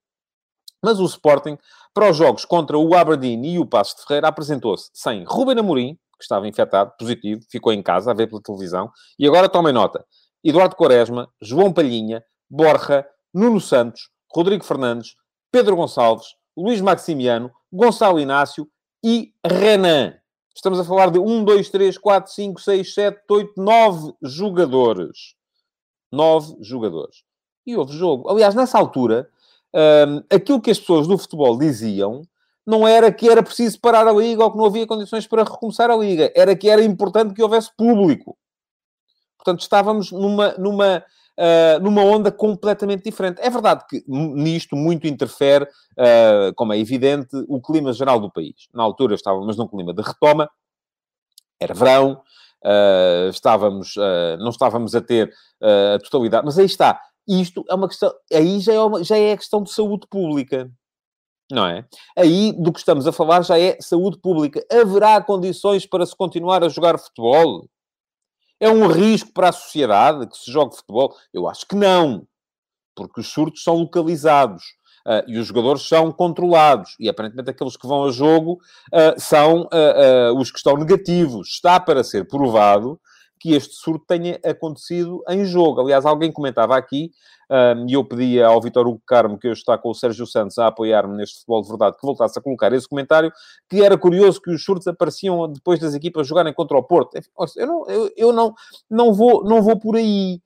mas 0.82 1.02
o 1.02 1.06
Sporting, 1.06 1.58
para 1.94 2.10
os 2.10 2.16
jogos 2.16 2.46
contra 2.46 2.78
o 2.78 2.96
Aberdeen 2.96 3.46
e 3.46 3.60
o 3.60 3.66
Passo 3.66 3.98
de 3.98 4.04
Ferreira, 4.04 4.30
apresentou-se 4.30 4.90
sem 4.94 5.26
Ruben 5.26 5.60
Amorim, 5.60 5.96
que 6.18 6.24
estava 6.24 6.48
infectado, 6.48 6.94
positivo, 6.98 7.42
ficou 7.50 7.74
em 7.74 7.84
casa 7.84 8.12
a 8.12 8.14
ver 8.14 8.28
pela 8.28 8.42
televisão, 8.42 8.90
e 9.18 9.28
agora 9.28 9.50
tomem 9.50 9.74
nota, 9.74 10.06
Eduardo 10.42 10.78
Quaresma, 10.78 11.30
João 11.42 11.74
Palhinha, 11.74 12.24
Borja, 12.50 13.06
Nuno 13.34 13.60
Santos, 13.60 14.10
Rodrigo 14.34 14.64
Fernandes, 14.64 15.16
Pedro 15.52 15.76
Gonçalves, 15.76 16.36
Luís 16.56 16.82
Maximiano, 16.82 17.52
Gonçalo 17.72 18.20
Inácio 18.20 18.70
e 19.04 19.34
Renan. 19.46 20.16
Estamos 20.56 20.80
a 20.80 20.84
falar 20.84 21.10
de 21.10 21.20
1, 21.20 21.44
2, 21.44 21.70
3, 21.70 21.98
4, 21.98 22.32
5, 22.34 22.62
6, 22.62 22.94
7, 22.94 23.22
8, 23.30 23.54
9 23.56 24.14
jogadores. 24.22 25.36
9 26.12 26.58
jogadores. 26.62 27.24
E 27.66 27.76
houve 27.78 27.96
jogo. 27.96 28.30
Aliás, 28.30 28.54
nessa 28.56 28.78
altura, 28.78 29.30
um, 29.74 30.36
aquilo 30.36 30.62
que 30.62 30.72
as 30.72 30.80
pessoas 30.80 31.08
do 31.08 31.18
futebol 31.18 31.58
diziam 31.58 32.24
não 32.66 32.88
era 32.88 33.12
que 33.12 33.28
era 33.28 33.42
preciso 33.42 33.80
parar 33.80 34.08
a 34.08 34.12
liga 34.12 34.44
ou 34.44 34.52
que 34.52 34.58
não 34.58 34.66
havia 34.66 34.86
condições 34.86 35.26
para 35.26 35.44
recomeçar 35.44 35.90
a 35.90 35.96
liga. 35.96 36.32
Era 36.36 36.56
que 36.56 36.70
era 36.70 36.84
importante 36.84 37.34
que 37.34 37.42
houvesse 37.42 37.72
público. 37.76 38.38
Portanto, 39.38 39.62
estávamos 39.62 40.12
numa, 40.12 40.54
numa, 40.58 41.04
uh, 41.40 41.80
numa 41.82 42.04
onda 42.04 42.32
completamente 42.32 43.04
diferente. 43.04 43.40
É 43.42 43.50
verdade 43.50 43.86
que 43.90 44.04
nisto 44.08 44.76
muito 44.76 45.08
interfere, 45.08 45.66
uh, 45.66 46.54
como 46.56 46.74
é 46.74 46.78
evidente, 46.78 47.30
o 47.48 47.62
clima 47.62 47.94
geral 47.94 48.20
do 48.20 48.32
país. 48.32 48.68
Na 48.74 48.84
altura 48.84 49.16
estávamos 49.16 49.58
num 49.58 49.68
clima 49.68 49.94
de 49.94 50.02
retoma, 50.02 50.50
era 51.60 51.74
verão, 51.74 52.22
uh, 52.66 53.30
estávamos, 53.30 53.96
não 54.40 54.50
estávamos 54.50 54.94
a 54.96 55.02
ter 55.02 55.32
a 55.96 56.00
totalidade, 56.00 56.46
mas 56.46 56.60
aí 56.60 56.66
está. 56.66 57.02
Isto 57.28 57.64
é 57.70 57.76
uma 57.76 57.88
questão, 57.88 58.12
aí 58.34 58.60
já 58.60 58.74
é, 58.74 58.80
uma, 58.80 59.04
já 59.04 59.18
é 59.18 59.34
a 59.34 59.38
questão 59.38 59.62
de 59.62 59.72
saúde 59.72 60.08
pública 60.10 60.70
não 61.52 61.66
é? 61.66 61.84
Aí 62.16 62.54
do 62.54 62.72
que 62.72 62.78
estamos 62.78 63.08
a 63.08 63.12
falar 63.12 63.42
já 63.42 63.60
é 63.60 63.76
saúde 63.82 64.20
pública. 64.20 64.64
Haverá 64.72 65.20
condições 65.20 65.84
para 65.84 66.06
se 66.06 66.16
continuar 66.16 66.64
a 66.64 66.70
jogar 66.70 67.00
futebol? 67.00 67.68
É 68.60 68.70
um 68.70 68.88
risco 68.88 69.32
para 69.34 69.50
a 69.50 69.54
sociedade 69.54 70.28
que 70.28 70.38
se 70.38 70.52
jogue 70.52 70.76
futebol? 70.76 71.16
Eu 71.34 71.48
acho 71.48 71.66
que 71.66 71.76
não, 71.76 72.28
porque 72.96 73.22
os 73.22 73.28
surtos 73.28 73.64
são 73.64 73.76
localizados. 73.76 74.64
Uh, 75.08 75.24
e 75.28 75.40
os 75.40 75.48
jogadores 75.48 75.88
são 75.88 76.12
controlados. 76.12 76.96
E 77.00 77.08
aparentemente 77.08 77.50
aqueles 77.50 77.78
que 77.78 77.88
vão 77.88 78.04
a 78.04 78.12
jogo 78.12 78.60
uh, 78.94 79.20
são 79.20 79.62
uh, 79.62 80.38
os 80.38 80.52
que 80.52 80.58
estão 80.58 80.76
negativos. 80.76 81.48
Está 81.48 81.80
para 81.80 82.04
ser 82.04 82.28
provado 82.28 83.00
que 83.40 83.54
este 83.54 83.76
surto 83.76 84.06
tenha 84.06 84.38
acontecido 84.44 85.24
em 85.30 85.46
jogo. 85.46 85.82
Aliás, 85.82 86.06
alguém 86.06 86.32
comentava 86.32 86.76
aqui, 86.76 87.12
e 87.88 87.94
eu 87.94 88.06
pedia 88.06 88.48
ao 88.48 88.62
Vitor 88.62 88.88
Hugo 88.88 89.02
Carmo, 89.06 89.38
que 89.38 89.48
eu 89.48 89.54
está 89.54 89.78
com 89.78 89.90
o 89.90 89.96
Sérgio 89.96 90.28
Santos 90.28 90.58
a 90.60 90.68
apoiar-me 90.68 91.18
neste 91.18 91.38
futebol 91.38 91.62
de 91.62 91.70
verdade, 91.70 91.98
que 91.98 92.06
voltasse 92.06 92.38
a 92.38 92.42
colocar 92.42 92.72
esse 92.74 92.88
comentário, 92.88 93.32
que 93.68 93.82
era 93.84 93.98
curioso 93.98 94.42
que 94.42 94.52
os 94.52 94.64
surtos 94.64 94.88
apareciam 94.88 95.52
depois 95.52 95.80
das 95.80 95.96
equipas 95.96 96.28
jogarem 96.28 96.54
contra 96.54 96.78
o 96.78 96.84
Porto. 96.84 97.20
Eu 97.56 97.68
não, 97.68 97.88
eu, 97.88 98.12
eu 98.16 98.34
não, 98.34 98.54
não, 98.90 99.14
vou, 99.14 99.44
não 99.44 99.62
vou 99.62 99.80
por 99.80 99.96
aí, 99.96 100.40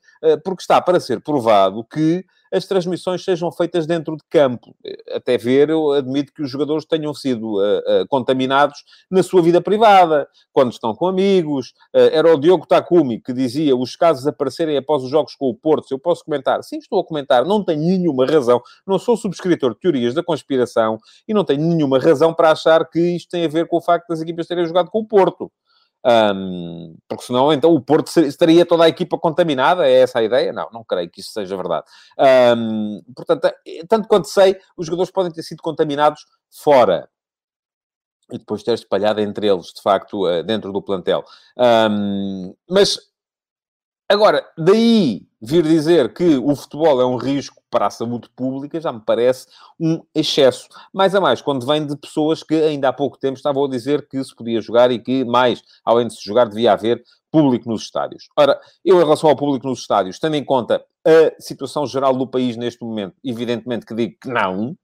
porque 0.44 0.62
está 0.62 0.82
para 0.82 1.00
ser 1.00 1.22
provado 1.22 1.84
que 1.84 2.26
as 2.54 2.68
transmissões 2.68 3.24
sejam 3.24 3.52
feitas 3.52 3.88
dentro 3.88 4.16
de 4.16 4.24
campo. 4.30 4.76
Até 5.12 5.40
ver, 5.40 5.72
eu 5.72 5.92
admito 5.92 6.32
que 6.32 6.44
os 6.44 6.52
jogadores 6.52 6.86
tenham 6.86 7.12
sido 7.12 7.56
uh, 7.56 8.04
uh, 8.04 8.08
contaminados 8.08 8.84
na 9.10 9.24
sua 9.24 9.42
vida 9.42 9.60
privada, 9.60 10.28
quando 10.52 10.72
estão 10.72 10.94
com 10.94 11.08
amigos. 11.08 11.70
Uh, 11.92 12.14
era 12.14 12.32
o 12.32 12.40
Diogo 12.40 12.68
Takumi 12.68 13.20
que 13.20 13.34
dizia 13.34 13.76
os 13.76 13.96
casos 13.96 14.28
aparecerem 14.28 14.78
após 14.78 15.02
os 15.02 15.10
jogos 15.10 15.36
com 15.36 15.50
o 15.50 15.56
Porto. 15.56 15.88
Se 15.88 15.96
eu 15.96 16.00
posso 16.00 16.24
comentar? 16.24 16.64
Sim, 16.64 16.78
estou 16.78 17.00
a 17.00 17.04
comentar. 17.04 17.44
Não 17.44 17.66
tenho 17.66 17.82
nenhuma 17.82 18.28
razão. 18.28 18.62
Não 18.86 19.00
sou 19.00 19.18
subscritor 19.18 19.74
de 19.74 19.80
teorias 19.80 20.14
da 20.14 20.22
conspiração 20.22 21.00
e 21.28 21.34
não 21.34 21.44
tenho 21.44 21.62
nenhuma 21.62 21.98
razão 21.98 22.36
para 22.36 22.52
achar 22.52 22.88
que 22.88 23.00
isto 23.00 23.32
tem 23.32 23.46
a 23.46 23.50
ver 23.50 23.68
com 23.68 23.78
o 23.78 23.82
facto 23.82 24.10
das 24.10 24.22
equipas 24.22 24.46
terem 24.46 24.66
jogado 24.68 24.92
com 24.92 25.00
o 25.00 25.08
Porto. 25.08 25.52
Um, 26.06 26.98
porque 27.08 27.24
senão, 27.24 27.54
então, 27.54 27.74
o 27.74 27.82
Porto 27.82 28.10
estaria 28.20 28.66
toda 28.66 28.84
a 28.84 28.90
equipa 28.90 29.18
contaminada, 29.18 29.88
é 29.88 30.02
essa 30.02 30.20
a 30.20 30.24
ideia? 30.24 30.52
Não, 30.52 30.70
não 30.72 30.84
creio 30.84 31.10
que 31.10 31.22
isso 31.22 31.32
seja 31.32 31.56
verdade. 31.56 31.86
Um, 32.58 33.02
portanto, 33.16 33.46
eh, 33.46 33.86
tanto 33.88 34.08
quanto 34.08 34.28
sei, 34.28 34.58
os 34.76 34.86
jogadores 34.86 35.12
podem 35.12 35.32
ter 35.32 35.44
sido 35.44 35.62
contaminados 35.62 36.26
fora. 36.52 37.10
E 38.32 38.38
depois 38.38 38.64
ter 38.64 38.74
espalhado 38.74 39.22
entre 39.22 39.48
eles, 39.48 39.68
de 39.68 39.82
facto, 39.82 40.28
eh, 40.28 40.44
dentro 40.44 40.72
do 40.72 40.82
plantel. 40.82 41.24
Um, 41.58 42.54
mas, 42.70 42.98
agora, 44.14 44.48
daí 44.58 45.28
vir 45.42 45.64
dizer 45.64 46.14
que 46.14 46.38
o 46.38 46.56
futebol 46.56 47.02
é 47.02 47.06
um 47.06 47.18
risco 47.18 47.62
para 47.70 47.88
a 47.88 47.90
saúde 47.90 48.30
pública 48.36 48.80
já 48.80 48.94
me 48.94 49.02
parece 49.02 49.48
um 49.80 50.02
excesso. 50.16 50.68
Mais 50.94 51.14
a 51.14 51.20
mais, 51.20 51.42
quando 51.42 51.66
vem 51.66 51.86
de 51.86 51.98
pessoas 51.98 52.44
que 52.44 52.54
ainda 52.54 52.90
há 52.90 52.94
pouco 52.94 53.18
tempo 53.18 53.36
estavam 53.36 53.66
a 53.66 53.70
dizer 53.70 54.08
que 54.08 54.24
se 54.24 54.34
podia 54.36 54.62
jogar 54.62 54.92
e 54.92 55.00
que, 55.00 55.26
mais, 55.26 55.62
além 55.84 56.08
de 56.08 56.16
se 56.16 56.24
jogar, 56.24 56.46
devia 56.46 56.74
haver 56.74 57.04
público 57.32 57.68
nos 57.68 57.82
estádios. 57.82 58.30
Ora, 58.38 58.60
eu, 58.86 58.96
em 58.98 59.04
relação 59.04 59.30
ao 59.30 59.36
público 59.36 59.68
nos 59.68 59.80
estádios, 59.80 60.20
tendo 60.20 60.36
em 60.36 60.46
conta 60.46 60.86
a 61.06 61.42
situação 61.42 61.88
geral 61.88 62.16
do 62.16 62.28
país 62.28 62.56
neste 62.56 62.84
momento, 62.84 63.16
evidentemente 63.24 63.86
que 63.86 63.96
digo 63.96 64.16
que 64.22 64.30
não, 64.30 64.78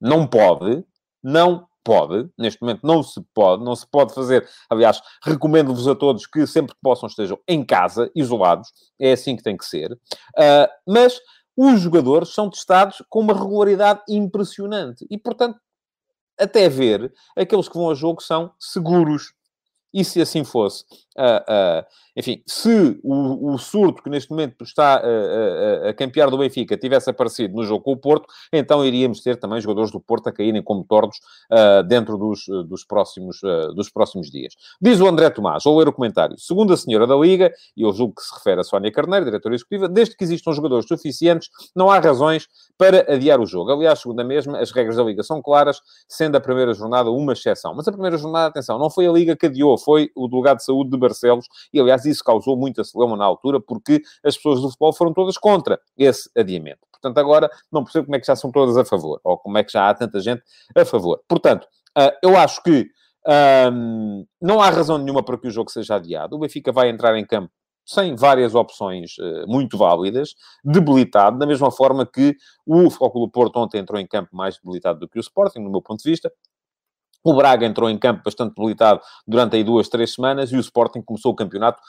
não 0.00 0.26
pode, 0.26 0.82
não 1.22 1.68
pode, 1.84 2.28
neste 2.38 2.60
momento 2.60 2.86
não 2.86 3.02
se 3.02 3.20
pode, 3.34 3.64
não 3.64 3.74
se 3.74 3.86
pode 3.86 4.14
fazer. 4.14 4.48
Aliás, 4.70 5.00
recomendo-vos 5.22 5.88
a 5.88 5.94
todos 5.94 6.26
que 6.26 6.46
sempre 6.46 6.74
que 6.74 6.80
possam 6.82 7.08
estejam 7.08 7.38
em 7.46 7.64
casa, 7.64 8.10
isolados, 8.14 8.72
é 8.98 9.12
assim 9.12 9.36
que 9.36 9.42
tem 9.42 9.56
que 9.56 9.64
ser. 9.64 9.92
Uh, 9.92 10.68
mas 10.86 11.20
os 11.56 11.80
jogadores 11.80 12.30
são 12.30 12.48
testados 12.48 13.02
com 13.08 13.20
uma 13.20 13.34
regularidade 13.34 14.00
impressionante 14.08 15.06
e, 15.10 15.18
portanto, 15.18 15.58
até 16.38 16.68
ver, 16.68 17.12
aqueles 17.36 17.68
que 17.68 17.76
vão 17.76 17.90
a 17.90 17.94
jogo 17.94 18.22
são 18.22 18.52
seguros. 18.58 19.34
E 19.94 20.04
se 20.04 20.22
assim 20.22 20.42
fosse, 20.42 20.84
uh, 21.18 21.82
uh, 21.82 21.86
enfim, 22.16 22.42
se 22.46 23.00
o, 23.02 23.52
o, 23.52 23.58
surto 23.58 24.02
que 24.02 24.10
neste 24.10 24.30
momento 24.30 24.62
está 24.62 24.96
a, 24.96 25.88
a, 25.88 25.94
campear 25.94 26.30
do 26.30 26.36
Benfica 26.36 26.76
tivesse 26.76 27.08
aparecido 27.08 27.54
no 27.54 27.64
jogo 27.64 27.82
com 27.82 27.92
o 27.92 27.96
Porto, 27.96 28.26
então 28.52 28.84
iríamos 28.84 29.22
ter 29.22 29.36
também 29.36 29.60
jogadores 29.60 29.90
do 29.90 30.00
Porto 30.00 30.28
a 30.28 30.32
caírem 30.32 30.62
como 30.62 30.84
tordos 30.84 31.18
uh, 31.50 31.82
dentro 31.82 32.18
dos, 32.18 32.44
dos, 32.66 32.84
próximos, 32.84 33.42
uh, 33.42 33.72
dos 33.74 33.88
próximos 33.88 34.30
dias. 34.30 34.54
Diz 34.80 35.00
o 35.00 35.06
André 35.06 35.30
Tomás, 35.30 35.64
vou 35.64 35.78
ler 35.78 35.88
o 35.88 35.92
comentário. 35.92 36.38
Segundo 36.38 36.72
a 36.72 36.76
senhora 36.76 37.06
da 37.06 37.16
Liga, 37.16 37.52
e 37.76 37.82
eu 37.82 37.92
julgo 37.92 38.14
que 38.16 38.22
se 38.22 38.34
refere 38.34 38.60
a 38.60 38.64
Sónia 38.64 38.92
Carneiro, 38.92 39.24
diretora 39.24 39.54
executiva, 39.54 39.88
desde 39.88 40.16
que 40.16 40.24
existam 40.24 40.52
jogadores 40.52 40.86
suficientes, 40.86 41.48
não 41.74 41.90
há 41.90 41.98
razões 41.98 42.46
para 42.76 43.12
adiar 43.12 43.40
o 43.40 43.46
jogo. 43.46 43.70
Aliás, 43.72 44.00
segundo 44.00 44.20
a 44.20 44.24
mesma, 44.24 44.58
as 44.58 44.70
regras 44.70 44.96
da 44.96 45.04
Liga 45.04 45.22
são 45.22 45.40
claras, 45.40 45.80
sendo 46.08 46.36
a 46.36 46.40
primeira 46.40 46.74
jornada 46.74 47.10
uma 47.10 47.32
exceção. 47.32 47.74
Mas 47.74 47.88
a 47.88 47.92
primeira 47.92 48.18
jornada, 48.18 48.48
atenção, 48.48 48.78
não 48.78 48.90
foi 48.90 49.06
a 49.06 49.12
Liga 49.12 49.36
que 49.36 49.46
adiou, 49.46 49.78
foi 49.78 50.10
o 50.14 50.28
delegado 50.28 50.58
de 50.58 50.64
saúde 50.64 50.90
de 50.90 50.98
Barcelos, 51.02 51.46
e 51.72 51.78
aliás, 51.78 52.04
isso 52.04 52.24
causou 52.24 52.56
muita 52.56 52.82
celeuma 52.84 53.16
na 53.16 53.24
altura, 53.24 53.60
porque 53.60 54.00
as 54.24 54.36
pessoas 54.36 54.60
do 54.60 54.68
futebol 54.68 54.92
foram 54.94 55.12
todas 55.12 55.36
contra 55.36 55.78
esse 55.98 56.30
adiamento. 56.36 56.80
Portanto, 56.90 57.18
agora 57.18 57.50
não 57.70 57.82
percebo 57.82 58.06
como 58.06 58.16
é 58.16 58.20
que 58.20 58.26
já 58.26 58.36
são 58.36 58.50
todas 58.50 58.76
a 58.76 58.84
favor, 58.84 59.20
ou 59.24 59.36
como 59.36 59.58
é 59.58 59.64
que 59.64 59.72
já 59.72 59.88
há 59.88 59.94
tanta 59.94 60.20
gente 60.20 60.42
a 60.74 60.84
favor. 60.84 61.20
Portanto, 61.28 61.66
uh, 61.98 62.12
eu 62.22 62.36
acho 62.36 62.62
que 62.62 62.88
não 64.40 64.60
há 64.60 64.68
razão 64.68 64.98
nenhuma 64.98 65.22
para 65.22 65.38
que 65.38 65.46
o 65.46 65.50
jogo 65.50 65.70
seja 65.70 65.94
adiado. 65.94 66.34
O 66.34 66.40
Benfica 66.40 66.72
vai 66.72 66.88
entrar 66.88 67.16
em 67.16 67.24
campo 67.24 67.52
sem 67.84 68.14
várias 68.14 68.54
opções 68.54 69.16
uh, 69.18 69.46
muito 69.46 69.76
válidas, 69.76 70.34
debilitado, 70.64 71.38
da 71.38 71.46
mesma 71.46 71.70
forma 71.70 72.06
que 72.06 72.36
o 72.64 72.88
Fóculo 72.90 73.28
Porto 73.28 73.56
ontem 73.58 73.78
entrou 73.78 74.00
em 74.00 74.06
campo 74.06 74.34
mais 74.34 74.56
debilitado 74.56 75.00
do 75.00 75.08
que 75.08 75.18
o 75.18 75.20
Sporting, 75.20 75.58
no 75.60 75.70
meu 75.70 75.82
ponto 75.82 76.02
de 76.02 76.10
vista, 76.10 76.32
o 77.24 77.34
Braga 77.34 77.66
entrou 77.66 77.88
em 77.88 77.98
campo 77.98 78.22
bastante 78.24 78.54
debilitado 78.54 79.00
durante 79.26 79.56
aí 79.56 79.64
duas, 79.64 79.88
três 79.88 80.14
semanas 80.14 80.50
e 80.52 80.56
o 80.56 80.60
Sporting 80.60 81.02
começou 81.02 81.32
o 81.32 81.36
campeonato 81.36 81.80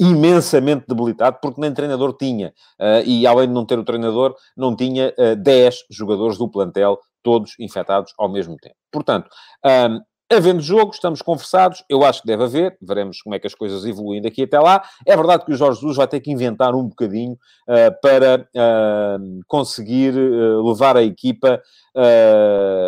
imensamente 0.00 0.84
debilitado, 0.88 1.38
porque 1.42 1.60
nem 1.60 1.74
treinador 1.74 2.16
tinha. 2.16 2.54
Uh, 2.80 3.02
e 3.04 3.26
além 3.26 3.48
de 3.48 3.54
não 3.54 3.66
ter 3.66 3.78
o 3.78 3.84
treinador, 3.84 4.34
não 4.56 4.76
tinha 4.76 5.08
uh, 5.08 5.22
eh, 5.22 5.34
10 5.34 5.86
jogadores 5.90 6.38
do 6.38 6.48
plantel, 6.48 6.98
todos 7.22 7.54
infectados 7.58 8.12
ao 8.16 8.28
mesmo 8.28 8.56
tempo. 8.56 8.76
Portanto, 8.92 9.28
um, 9.64 10.00
Havendo 10.30 10.60
jogo, 10.60 10.90
estamos 10.92 11.22
conversados, 11.22 11.82
eu 11.88 12.04
acho 12.04 12.20
que 12.20 12.26
deve 12.26 12.44
haver, 12.44 12.76
veremos 12.82 13.22
como 13.22 13.34
é 13.34 13.38
que 13.38 13.46
as 13.46 13.54
coisas 13.54 13.86
evoluem 13.86 14.20
daqui 14.20 14.42
até 14.42 14.60
lá. 14.60 14.82
É 15.06 15.16
verdade 15.16 15.42
que 15.42 15.52
o 15.52 15.56
Jorge 15.56 15.80
Jesus 15.80 15.96
vai 15.96 16.06
ter 16.06 16.20
que 16.20 16.30
inventar 16.30 16.74
um 16.74 16.86
bocadinho 16.86 17.32
uh, 17.32 18.00
para 18.02 18.46
uh, 18.54 19.40
conseguir 19.46 20.14
uh, 20.14 20.68
levar 20.68 20.98
a 20.98 21.02
equipa 21.02 21.62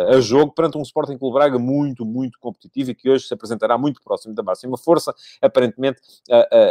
a 0.07 0.21
jogo 0.21 0.53
perante 0.53 0.77
um 0.77 0.83
Sporting 0.83 1.17
Clube 1.17 1.33
Braga 1.33 1.59
muito, 1.59 2.05
muito 2.05 2.39
competitivo 2.39 2.91
e 2.91 2.95
que 2.95 3.09
hoje 3.09 3.27
se 3.27 3.33
apresentará 3.33 3.77
muito 3.77 4.01
próximo 4.01 4.33
da 4.33 4.41
máxima 4.41 4.77
força. 4.77 5.13
Aparentemente, 5.41 5.99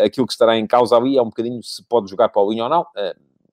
aquilo 0.03 0.27
que 0.27 0.33
estará 0.33 0.57
em 0.57 0.67
causa 0.67 0.97
ali 0.97 1.19
é 1.19 1.23
um 1.23 1.27
bocadinho 1.27 1.63
se 1.63 1.85
pode 1.87 2.09
jogar 2.09 2.31
para 2.31 2.41
o 2.41 2.51
linha 2.51 2.65
ou 2.65 2.71
não 2.71 2.87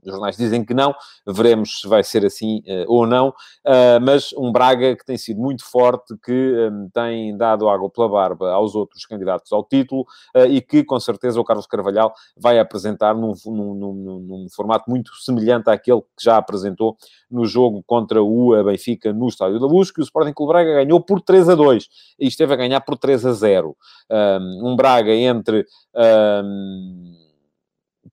os 0.08 0.14
jornais 0.14 0.38
dizem 0.38 0.64
que 0.64 0.74
não, 0.74 0.96
veremos 1.26 1.82
se 1.82 1.88
vai 1.88 2.04
ser 2.04 2.26
assim 2.26 2.60
uh, 2.60 2.86
ou 2.88 3.06
não, 3.06 3.30
uh, 3.30 4.02
mas 4.02 4.34
um 4.34 4.52
Braga 4.52 4.96
que 4.96 5.06
tem 5.06 5.18
sido 5.18 5.40
muito 5.40 5.64
forte, 5.64 6.16
que 6.24 6.32
um, 6.32 6.86
eh, 6.86 6.90
tem 6.94 7.38
dado 7.38 7.70
água 7.70 7.90
pela 7.90 8.10
barba 8.10 8.52
aos 8.52 8.74
outros 8.76 9.06
candidatos 9.06 9.52
ao 9.52 9.64
título 9.64 10.02
uh, 10.36 10.46
e 10.46 10.62
que, 10.62 10.84
com 10.84 11.00
certeza, 11.00 11.40
o 11.40 11.44
Carlos 11.44 11.68
Carvalhal 11.68 12.14
vai 12.36 12.60
apresentar 12.60 13.14
num, 13.14 13.34
num, 13.46 13.74
num, 13.74 14.20
num, 14.20 14.48
formato 14.56 14.90
muito 14.90 15.14
semelhante 15.16 15.70
àquele 15.70 16.02
que 16.02 16.24
já 16.24 16.38
apresentou 16.38 16.98
no 17.30 17.46
jogo 17.46 17.84
contra 17.86 18.22
o 18.22 18.64
Benfica 18.64 19.12
no 19.12 19.28
Estádio 19.28 19.60
da 19.60 19.68
Luz, 19.68 19.92
que 19.92 20.00
o 20.00 20.04
Sporting 20.04 20.34
Clube 20.34 20.54
Braga 20.54 20.74
ganhou 20.84 21.02
por 21.02 21.22
3 21.22 21.50
a 21.50 21.56
2 21.56 21.88
e 22.20 22.28
esteve 22.28 22.54
a 22.54 22.56
ganhar 22.56 22.82
por 22.82 22.98
3 22.98 23.26
a 23.26 23.34
0. 23.34 23.76
Um, 24.10 24.72
um 24.72 24.76
Braga 24.76 25.14
entre... 25.14 25.66
Um, 25.94 27.27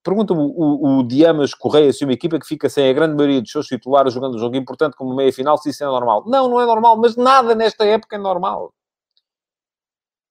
Pergunta-me 0.02 0.40
o, 0.40 0.98
o, 0.98 1.02
Diamas 1.02 1.54
Correia 1.54 1.92
se 1.92 2.04
uma 2.04 2.12
equipa 2.12 2.38
que 2.38 2.46
fica 2.46 2.68
sem 2.68 2.88
a 2.88 2.92
grande 2.92 3.14
maioria 3.14 3.40
dos 3.40 3.50
seus 3.50 3.66
titulares 3.66 4.12
jogando 4.12 4.36
um 4.36 4.38
jogo 4.38 4.56
importante 4.56 4.96
como 4.96 5.14
meia-final, 5.14 5.58
se 5.58 5.70
isso 5.70 5.82
é 5.82 5.86
normal. 5.86 6.24
Não, 6.26 6.48
não 6.48 6.60
é 6.60 6.66
normal, 6.66 6.96
mas 6.96 7.16
nada 7.16 7.54
nesta 7.54 7.84
época 7.84 8.16
é 8.16 8.18
normal. 8.18 8.72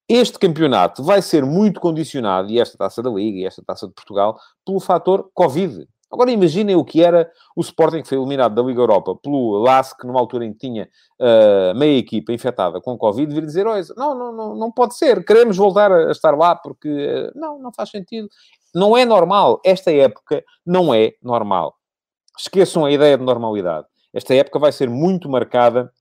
Este 0.07 0.37
campeonato 0.37 1.01
vai 1.01 1.21
ser 1.21 1.45
muito 1.45 1.79
condicionado, 1.79 2.49
e 2.49 2.59
esta 2.59 2.77
taça 2.77 3.01
da 3.01 3.09
Liga, 3.09 3.39
e 3.39 3.45
esta 3.45 3.63
taça 3.63 3.87
de 3.87 3.93
Portugal, 3.93 4.37
pelo 4.65 4.79
fator 4.79 5.29
Covid. 5.33 5.87
Agora 6.13 6.29
imaginem 6.29 6.75
o 6.75 6.85
que 6.85 7.03
era 7.03 7.31
o 7.55 7.61
Sporting 7.61 8.03
que 8.03 8.07
foi 8.07 8.19
eliminado 8.19 8.53
da 8.53 8.61
Liga 8.61 8.79
Europa 8.79 9.15
pelo 9.15 9.57
LASK, 9.63 10.03
numa 10.03 10.19
altura 10.19 10.45
em 10.45 10.53
que 10.53 10.59
tinha 10.59 10.87
uh, 11.19 11.75
meia 11.75 11.97
equipa 11.97 12.31
infectada 12.31 12.79
com 12.79 12.95
Covid, 12.95 13.33
vir 13.33 13.43
dizer, 13.43 13.65
não, 13.97 14.13
não, 14.13 14.31
não, 14.31 14.55
não 14.55 14.71
pode 14.71 14.95
ser, 14.95 15.25
queremos 15.25 15.57
voltar 15.57 15.91
a 15.91 16.11
estar 16.11 16.37
lá 16.37 16.55
porque... 16.55 16.87
Uh, 16.87 17.31
não, 17.35 17.57
não 17.57 17.73
faz 17.73 17.89
sentido. 17.89 18.29
Não 18.75 18.95
é 18.95 19.05
normal. 19.05 19.59
Esta 19.65 19.91
época 19.91 20.43
não 20.63 20.93
é 20.93 21.13
normal. 21.19 21.75
Esqueçam 22.37 22.85
a 22.85 22.91
ideia 22.91 23.17
de 23.17 23.23
normalidade. 23.23 23.87
Esta 24.13 24.35
época 24.35 24.59
vai 24.59 24.71
ser 24.71 24.89
muito 24.89 25.27
marcada 25.27 25.91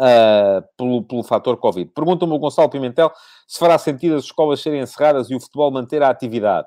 Uh, 0.00 0.64
pelo, 0.76 1.04
pelo 1.04 1.22
fator 1.22 1.56
Covid. 1.58 1.92
Pergunta-me 1.94 2.32
o 2.32 2.38
Gonçalo 2.38 2.68
Pimentel 2.68 3.12
se 3.46 3.58
fará 3.58 3.78
sentido 3.78 4.16
as 4.16 4.24
escolas 4.24 4.60
serem 4.60 4.80
encerradas 4.80 5.30
e 5.30 5.34
o 5.34 5.40
futebol 5.40 5.70
manter 5.70 6.02
a 6.02 6.08
atividade. 6.08 6.66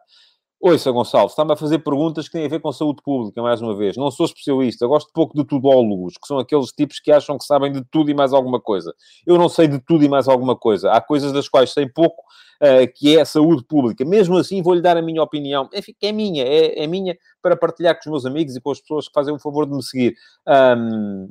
Ouça, 0.60 0.90
Gonçalo, 0.90 1.28
está-me 1.28 1.54
a 1.54 1.56
fazer 1.56 1.80
perguntas 1.80 2.28
que 2.28 2.32
têm 2.32 2.46
a 2.46 2.50
ver 2.50 2.60
com 2.60 2.72
saúde 2.72 3.02
pública, 3.04 3.42
mais 3.42 3.62
uma 3.62 3.76
vez. 3.76 3.98
Não 3.98 4.10
sou 4.10 4.26
especialista, 4.26 4.88
gosto 4.88 5.12
pouco 5.14 5.38
de 5.38 5.46
tudólogos, 5.46 6.16
que 6.18 6.26
são 6.26 6.40
aqueles 6.40 6.72
tipos 6.72 7.00
que 7.00 7.12
acham 7.12 7.38
que 7.38 7.44
sabem 7.46 7.72
de 7.72 7.84
tudo 7.92 8.10
e 8.10 8.14
mais 8.14 8.34
alguma 8.34 8.60
coisa. 8.60 8.94
Eu 9.28 9.38
não 9.38 9.50
sei 9.50 9.68
de 9.68 9.80
tudo 9.80 10.04
e 10.04 10.10
mais 10.10 10.28
alguma 10.28 10.56
coisa. 10.56 10.92
Há 10.92 11.02
coisas 11.02 11.32
das 11.34 11.48
quais 11.48 11.72
sei 11.72 11.88
pouco, 11.88 12.24
uh, 12.64 12.92
que 12.96 13.18
é 13.18 13.24
saúde 13.26 13.64
pública. 13.68 14.04
Mesmo 14.06 14.38
assim, 14.38 14.62
vou-lhe 14.64 14.82
dar 14.82 14.98
a 14.98 15.02
minha 15.02 15.22
opinião. 15.22 15.70
Enfim, 15.74 15.94
é 16.02 16.12
minha, 16.12 16.44
é, 16.44 16.84
é, 16.84 16.88
minha 16.88 17.16
para 17.42 17.56
partilhar 17.56 17.94
com 17.96 18.02
os 18.02 18.08
meus 18.08 18.26
amigos 18.26 18.56
e 18.56 18.62
com 18.62 18.72
as 18.72 18.80
pessoas 18.80 19.08
que 19.08 19.14
fazem 19.14 19.36
o 19.36 19.40
favor 19.40 19.68
de 19.68 19.76
me 19.76 19.84
seguir. 19.84 20.16
Um, 20.48 21.30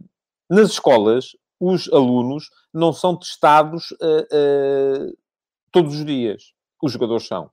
nas 0.48 0.70
escolas, 0.70 1.30
os 1.58 1.90
alunos 1.92 2.50
não 2.72 2.92
são 2.92 3.16
testados 3.16 3.90
uh, 3.92 5.06
uh, 5.06 5.16
todos 5.72 5.94
os 5.94 6.04
dias. 6.04 6.52
Os 6.82 6.92
jogadores 6.92 7.26
são. 7.26 7.50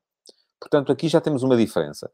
Portanto, 0.62 0.92
aqui 0.92 1.08
já 1.08 1.20
temos 1.20 1.42
uma 1.42 1.58
diferença. 1.58 2.12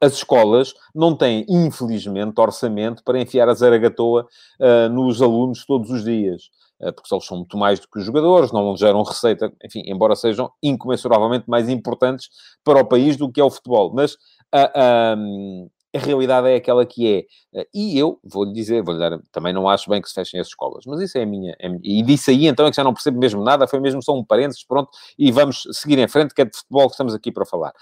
As 0.00 0.14
escolas 0.14 0.72
não 0.94 1.14
têm, 1.14 1.44
infelizmente, 1.46 2.40
orçamento 2.40 3.04
para 3.04 3.20
enfiar 3.20 3.46
a 3.50 3.54
zaragatoa 3.54 4.26
uh, 4.58 4.88
nos 4.88 5.20
alunos 5.20 5.66
todos 5.66 5.90
os 5.90 6.02
dias. 6.02 6.44
Uh, 6.80 6.90
porque 6.94 7.14
eles 7.14 7.26
são 7.26 7.36
muito 7.36 7.58
mais 7.58 7.78
do 7.78 7.86
que 7.86 7.98
os 7.98 8.04
jogadores, 8.06 8.52
não 8.52 8.74
geram 8.74 9.02
receita, 9.02 9.52
enfim, 9.62 9.82
embora 9.84 10.16
sejam 10.16 10.50
incomensuravelmente 10.62 11.44
mais 11.46 11.68
importantes 11.68 12.30
para 12.64 12.80
o 12.80 12.86
país 12.86 13.18
do 13.18 13.30
que 13.30 13.38
é 13.38 13.44
o 13.44 13.50
futebol. 13.50 13.92
Mas 13.94 14.14
uh, 14.14 15.70
a 15.94 15.98
realidade 15.98 16.48
é 16.48 16.56
aquela 16.56 16.86
que 16.86 17.06
é. 17.54 17.60
Eh, 17.60 17.66
e 17.74 17.98
eu 17.98 18.18
vou-lhe 18.24 18.52
dizer, 18.52 18.82
vou-lhe 18.82 19.00
dar, 19.00 19.18
também 19.32 19.52
não 19.52 19.68
acho 19.68 19.90
bem 19.90 20.00
que 20.00 20.08
se 20.08 20.14
fechem 20.14 20.40
as 20.40 20.48
escolas, 20.48 20.84
mas 20.86 21.00
isso 21.00 21.18
é 21.18 21.22
a 21.22 21.26
minha, 21.26 21.54
é 21.60 21.68
E 21.82 22.02
disse 22.02 22.30
aí 22.30 22.46
então 22.46 22.66
é 22.66 22.70
que 22.70 22.76
já 22.76 22.84
não 22.84 22.94
percebo 22.94 23.18
mesmo 23.18 23.42
nada, 23.42 23.66
foi 23.66 23.80
mesmo 23.80 24.02
só 24.02 24.14
um 24.14 24.24
parênteses, 24.24 24.64
pronto, 24.64 24.90
e 25.18 25.32
vamos 25.32 25.62
seguir 25.72 25.98
em 25.98 26.08
frente, 26.08 26.34
que 26.34 26.42
é 26.42 26.44
de 26.44 26.56
futebol 26.56 26.86
que 26.86 26.92
estamos 26.92 27.14
aqui 27.14 27.32
para 27.32 27.44
falar. 27.46 27.72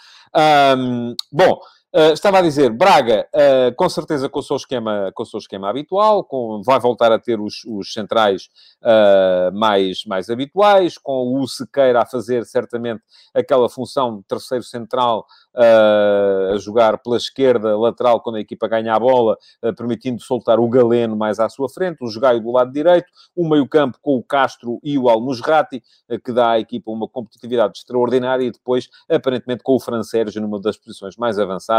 Um, 0.76 1.14
bom. 1.32 1.58
Uh, 1.94 2.12
estava 2.12 2.40
a 2.40 2.42
dizer, 2.42 2.70
Braga, 2.70 3.26
uh, 3.34 3.74
com 3.74 3.88
certeza 3.88 4.28
com 4.28 4.40
o 4.40 4.42
seu 4.42 4.56
esquema, 4.56 5.10
com 5.14 5.22
o 5.22 5.26
seu 5.26 5.38
esquema 5.38 5.70
habitual, 5.70 6.22
com, 6.22 6.60
vai 6.62 6.78
voltar 6.78 7.10
a 7.10 7.18
ter 7.18 7.40
os, 7.40 7.64
os 7.64 7.94
centrais 7.94 8.50
uh, 8.82 9.56
mais, 9.56 10.04
mais 10.04 10.28
habituais, 10.28 10.98
com 10.98 11.40
o 11.40 11.48
Sequeira 11.48 12.02
a 12.02 12.06
fazer 12.06 12.44
certamente 12.44 13.00
aquela 13.34 13.70
função 13.70 14.18
de 14.18 14.24
terceiro 14.24 14.64
central 14.64 15.26
a 15.60 16.56
jogar 16.58 16.98
pela 16.98 17.16
esquerda 17.16 17.76
lateral 17.76 18.20
quando 18.20 18.36
a 18.36 18.40
equipa 18.40 18.68
ganha 18.68 18.94
a 18.94 18.98
bola, 19.00 19.36
permitindo 19.76 20.22
soltar 20.22 20.60
o 20.60 20.68
Galeno 20.68 21.16
mais 21.16 21.40
à 21.40 21.48
sua 21.48 21.68
frente, 21.68 21.98
o 22.00 22.06
Jogaio 22.06 22.40
do 22.40 22.52
lado 22.52 22.70
direito, 22.70 23.08
o 23.34 23.48
meio-campo 23.48 23.98
com 24.00 24.14
o 24.16 24.22
Castro 24.22 24.78
e 24.84 24.96
o 24.96 25.08
Almusrati, 25.08 25.82
que 26.24 26.32
dá 26.32 26.50
à 26.50 26.60
equipa 26.60 26.92
uma 26.92 27.08
competitividade 27.08 27.78
extraordinária, 27.78 28.44
e 28.44 28.52
depois, 28.52 28.88
aparentemente, 29.10 29.64
com 29.64 29.74
o 29.74 29.80
Fran 29.80 30.04
Sérgio 30.04 30.40
numa 30.40 30.60
das 30.60 30.76
posições 30.76 31.16
mais 31.16 31.40
avançadas. 31.40 31.77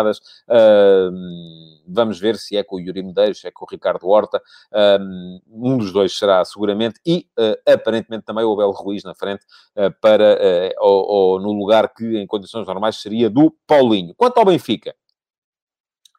Vamos 1.88 2.20
ver 2.20 2.38
se 2.38 2.58
é 2.58 2.64
com 2.64 2.76
o 2.76 2.80
Yuri 2.80 3.04
Medeiros, 3.04 3.40
se 3.40 3.48
é 3.48 3.52
com 3.52 3.66
o 3.66 3.68
Ricardo 3.70 4.08
Horta, 4.08 4.42
um 5.48 5.78
dos 5.78 5.92
dois 5.92 6.18
será 6.18 6.44
seguramente, 6.46 7.00
e 7.06 7.28
aparentemente 7.68 8.26
também 8.26 8.44
o 8.44 8.54
Abel 8.54 8.72
Ruiz 8.72 9.04
na 9.04 9.16
frente, 9.16 9.46
para, 10.02 10.38
ou, 10.80 11.06
ou 11.08 11.40
no 11.40 11.52
lugar 11.52 11.94
que 11.94 12.18
em 12.18 12.28
condições 12.28 12.68
normais 12.68 13.02
seria 13.02 13.30
do 13.30 13.56
Paulinho. 13.66 14.14
Quanto 14.16 14.38
ao 14.38 14.46
Benfica, 14.46 14.96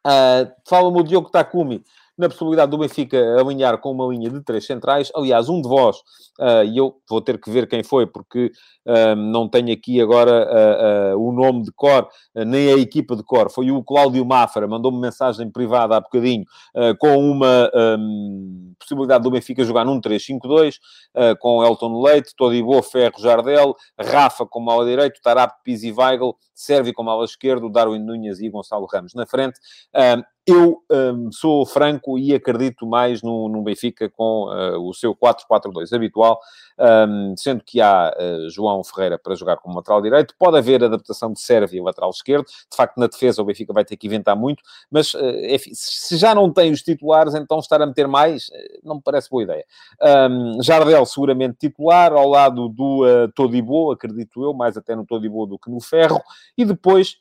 uh, 0.05 0.51
fala-me 0.67 0.99
o 0.99 1.03
Diogo 1.03 1.29
Takumi 1.29 1.83
na 2.21 2.29
possibilidade 2.29 2.69
do 2.69 2.77
Benfica 2.77 3.17
alinhar 3.39 3.79
com 3.79 3.91
uma 3.91 4.05
linha 4.07 4.29
de 4.29 4.41
três 4.41 4.65
centrais. 4.65 5.11
Aliás, 5.15 5.49
um 5.49 5.59
de 5.59 5.67
vós, 5.67 5.97
uh, 6.39 6.63
e 6.63 6.77
eu 6.77 6.95
vou 7.09 7.19
ter 7.19 7.41
que 7.41 7.49
ver 7.49 7.67
quem 7.67 7.83
foi, 7.83 8.05
porque 8.05 8.51
uh, 8.85 9.15
não 9.15 9.49
tenho 9.49 9.73
aqui 9.73 9.99
agora 9.99 10.47
uh, 11.15 11.19
o 11.19 11.31
nome 11.31 11.63
de 11.63 11.71
cor, 11.71 12.07
nem 12.35 12.73
a 12.73 12.77
equipa 12.77 13.15
de 13.15 13.23
cor, 13.23 13.49
foi 13.49 13.71
o 13.71 13.83
Cláudio 13.83 14.23
Mafra, 14.23 14.67
mandou-me 14.67 14.99
mensagem 14.99 15.49
privada 15.49 15.97
há 15.97 15.99
bocadinho, 15.99 16.45
com 16.99 17.17
uma 17.17 17.69
um, 17.97 18.73
possibilidade 18.79 19.23
do 19.23 19.31
Benfica 19.31 19.63
jogar 19.63 19.83
num 19.83 19.99
3-5-2, 19.99 20.75
com 21.39 21.63
Elton 21.63 22.01
Leite, 22.01 22.35
Todibo, 22.35 22.81
Ferro, 22.83 23.19
Jardel, 23.19 23.75
Rafa 23.99 24.45
como 24.45 24.69
ala 24.69 24.85
direito, 24.85 25.19
Tarap, 25.21 25.55
Pizzi, 25.63 25.91
Weigl, 25.91 26.35
Servi 26.53 26.93
como 26.93 27.09
ala 27.09 27.25
esquerdo, 27.25 27.69
Darwin 27.69 27.99
Nunes 27.99 28.39
e 28.39 28.49
Gonçalo 28.49 28.85
Ramos 28.85 29.13
na 29.13 29.25
frente. 29.25 29.59
Eu 30.47 30.81
um, 30.91 31.31
sou 31.31 31.63
franco 31.67 32.17
e 32.17 32.33
acredito 32.33 32.87
mais 32.87 33.21
no, 33.21 33.47
no 33.47 33.61
Benfica 33.61 34.09
com 34.09 34.45
uh, 34.45 34.89
o 34.89 34.91
seu 34.91 35.15
4-4-2 35.15 35.93
habitual, 35.93 36.39
um, 36.79 37.35
sendo 37.37 37.63
que 37.63 37.79
há 37.79 38.11
uh, 38.11 38.49
João 38.49 38.83
Ferreira 38.83 39.19
para 39.19 39.35
jogar 39.35 39.57
como 39.57 39.75
lateral 39.75 40.01
direito. 40.01 40.33
Pode 40.39 40.57
haver 40.57 40.83
adaptação 40.83 41.31
de 41.31 41.39
Sérvia 41.39 41.83
lateral 41.83 42.09
esquerdo. 42.09 42.45
De 42.45 42.75
facto, 42.75 42.97
na 42.97 43.05
defesa 43.05 43.39
o 43.39 43.45
Benfica 43.45 43.71
vai 43.71 43.85
ter 43.85 43.95
que 43.95 44.07
inventar 44.07 44.35
muito, 44.35 44.63
mas 44.89 45.13
uh, 45.13 45.19
se 45.73 46.17
já 46.17 46.33
não 46.33 46.51
tem 46.51 46.71
os 46.71 46.81
titulares, 46.81 47.35
então 47.35 47.59
estar 47.59 47.79
a 47.79 47.85
meter 47.85 48.07
mais 48.07 48.49
não 48.83 48.95
me 48.95 49.01
parece 49.01 49.29
boa 49.29 49.43
ideia. 49.43 49.65
Um, 50.01 50.59
Jardel 50.63 51.05
seguramente 51.05 51.57
titular, 51.59 52.13
ao 52.13 52.27
lado 52.27 52.67
do 52.67 53.05
uh, 53.05 53.31
Todibo, 53.35 53.91
acredito 53.91 54.43
eu, 54.43 54.55
mais 54.55 54.75
até 54.75 54.95
no 54.95 55.05
Todibo 55.05 55.45
do 55.45 55.59
que 55.59 55.69
no 55.69 55.79
Ferro, 55.79 56.19
e 56.57 56.65
depois 56.65 57.17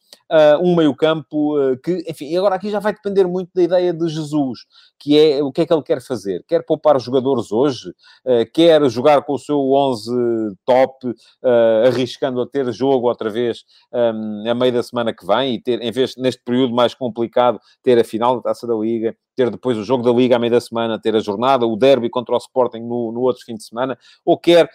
um 0.63 0.77
meio 0.77 0.95
campo 0.95 1.57
que, 1.83 2.05
enfim, 2.09 2.37
agora 2.37 2.55
aqui 2.55 2.71
já 2.71 2.79
vai 2.79 2.93
depender 2.93 3.10
depender 3.11 3.27
muito 3.27 3.51
da 3.55 3.63
ideia 3.63 3.93
de 3.93 4.09
Jesus, 4.09 4.61
que 4.99 5.19
é 5.19 5.43
o 5.43 5.53
que 5.53 5.63
é 5.63 5.67
que 5.67 5.73
ele 5.73 5.83
quer 5.83 6.01
fazer. 6.01 6.45
Quer 6.47 6.65
poupar 6.65 6.97
os 6.97 7.03
jogadores 7.03 7.51
hoje? 7.53 7.91
Uh, 8.25 8.51
quer 8.53 8.89
jogar 8.89 9.23
com 9.23 9.35
o 9.35 9.39
seu 9.39 9.59
11 9.59 10.11
top, 10.65 11.09
uh, 11.09 11.87
arriscando 11.87 12.41
a 12.41 12.47
ter 12.47 12.71
jogo 12.73 13.09
outra 13.09 13.29
vez 13.29 13.65
um, 13.93 14.49
a 14.49 14.55
meio 14.55 14.73
da 14.73 14.83
semana 14.83 15.13
que 15.13 15.27
vem 15.27 15.55
e 15.55 15.63
ter, 15.63 15.83
em 15.83 15.91
vez, 15.91 16.15
neste 16.17 16.43
período 16.45 16.75
mais 16.75 16.95
complicado, 16.95 17.59
ter 17.83 17.99
a 17.99 18.05
final 18.05 18.37
da 18.37 18.43
Taça 18.43 18.67
da 18.67 18.75
Liga, 18.75 19.15
ter 19.41 19.51
depois 19.51 19.79
o 19.79 19.85
jogo 19.85 20.05
da 20.05 20.11
Liga 20.11 20.37
à 20.37 20.39
meia 20.39 20.51
da 20.51 20.61
semana, 20.61 21.01
ter 21.01 21.17
a 21.17 21.21
jornada, 21.21 21.67
o 21.67 21.75
derby 21.75 22.11
contra 22.11 22.35
o 22.35 22.39
Sporting 22.39 22.81
no, 22.81 23.11
no 23.11 23.21
outro 23.21 23.43
fim 23.43 23.55
de 23.55 23.65
semana, 23.65 23.99
ou 24.23 24.37
quer 24.37 24.69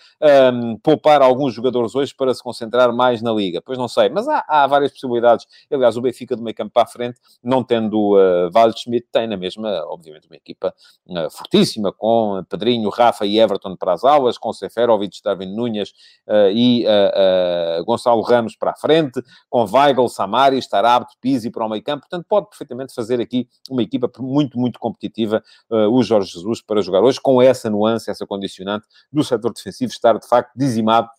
um, 0.52 0.76
poupar 0.78 1.22
alguns 1.22 1.54
jogadores 1.54 1.94
hoje 1.94 2.16
para 2.16 2.34
se 2.34 2.42
concentrar 2.42 2.92
mais 2.92 3.22
na 3.22 3.32
Liga? 3.32 3.62
Pois 3.62 3.78
não 3.78 3.88
sei, 3.88 4.10
mas 4.10 4.28
há, 4.28 4.44
há 4.48 4.66
várias 4.66 4.92
possibilidades. 4.92 5.46
Aliás, 5.72 5.96
o 5.98 6.02
Benfica 6.02 6.36
do 6.36 6.42
meio 6.42 6.56
campo 6.56 6.74
para 6.74 6.82
a 6.82 6.88
frente, 6.88 7.20
não 7.44 7.64
tendo 7.64 8.16
uh, 8.16 8.50
Waldschmidt, 8.52 9.08
tem 9.12 9.28
na 9.28 9.38
mesma, 9.38 9.86
obviamente, 9.88 10.28
uma 10.28 10.36
equipa 10.36 10.74
uh, 11.08 11.30
fortíssima, 11.30 11.94
com 11.94 12.44
Pedrinho, 12.50 12.90
Rafa 12.90 13.24
e 13.24 13.40
Everton 13.40 13.76
para 13.76 13.94
as 13.94 14.04
aulas, 14.04 14.36
com 14.40 14.52
Seferovic, 14.52 15.22
Darwin 15.24 15.56
Nunes 15.56 15.92
uh, 16.28 16.50
e 16.52 16.86
uh, 16.88 17.86
Gonçalo 17.86 18.22
Ramos 18.24 18.56
para 18.56 18.72
a 18.72 18.76
frente, 18.76 19.22
com 19.48 19.64
Weigl, 19.64 20.08
Samaris, 20.08 20.68
Tarabto, 20.68 21.14
Pizzi 21.22 21.52
para 21.52 21.64
o 21.64 21.70
meio 21.70 21.84
campo. 21.84 22.08
Portanto, 22.10 22.26
pode 22.28 22.50
perfeitamente 22.50 22.96
fazer 22.96 23.22
aqui 23.22 23.48
uma 23.70 23.84
equipa 23.84 24.10
muito 24.20 24.55
muito, 24.56 24.76
muito 24.76 24.80
competitiva 24.80 25.44
uh, 25.70 25.90
o 25.90 26.04
Jorge 26.04 26.32
Jesus 26.32 26.62
para 26.62 26.82
jogar 26.82 27.02
hoje, 27.02 27.20
com 27.22 27.42
essa 27.42 27.70
nuance, 27.70 28.10
essa 28.10 28.26
condicionante 28.26 28.86
do 29.12 29.24
setor 29.24 29.54
defensivo 29.54 29.92
estar, 29.92 30.18
de 30.18 30.28
facto, 30.28 30.52
dizimado 30.56 31.10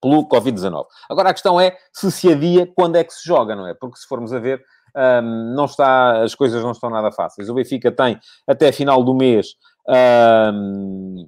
pelo 0.00 0.28
Covid-19. 0.28 0.84
Agora, 1.10 1.30
a 1.30 1.32
questão 1.32 1.60
é 1.60 1.76
se 1.92 2.10
se 2.12 2.32
adia, 2.32 2.66
quando 2.66 2.96
é 2.96 3.04
que 3.04 3.12
se 3.12 3.26
joga, 3.26 3.56
não 3.56 3.66
é? 3.66 3.74
Porque 3.74 3.98
se 3.98 4.06
formos 4.06 4.32
a 4.32 4.38
ver, 4.38 4.62
um, 4.94 5.00
ehm, 5.00 5.54
não 5.54 5.64
está, 5.64 6.22
as 6.22 6.34
coisas 6.34 6.62
não 6.62 6.70
estão 6.70 6.88
nada 6.88 7.10
fáceis. 7.10 7.48
O 7.48 7.54
Benfica 7.54 7.90
tem, 7.90 8.18
até 8.46 8.70
final 8.70 9.02
do 9.02 9.14
mês, 9.14 9.54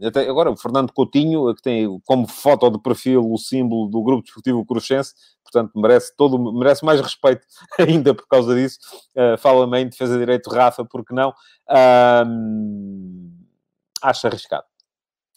até 0.06 0.28
agora, 0.28 0.50
o 0.50 0.56
Fernando 0.56 0.92
Coutinho, 0.92 1.54
que 1.54 1.62
tem 1.62 2.00
como 2.04 2.26
foto 2.28 2.70
de 2.70 2.78
perfil 2.78 3.30
o 3.30 3.38
símbolo 3.38 3.88
do 3.88 4.02
Grupo 4.02 4.22
Desportivo 4.22 4.64
Cruxense, 4.66 5.14
portanto 5.42 5.72
merece, 5.76 6.14
todo, 6.16 6.52
merece 6.52 6.84
mais 6.84 7.00
respeito 7.00 7.46
ainda 7.78 8.14
por 8.14 8.26
causa 8.28 8.54
disso. 8.54 8.78
Uh, 9.16 9.38
Fala-me 9.38 9.80
em 9.80 9.88
defesa 9.88 10.12
de 10.14 10.20
direito 10.20 10.50
Rafa, 10.50 10.84
porque 10.84 11.14
não? 11.14 11.32
Um, 12.26 13.32
acho 14.02 14.26
arriscado. 14.26 14.64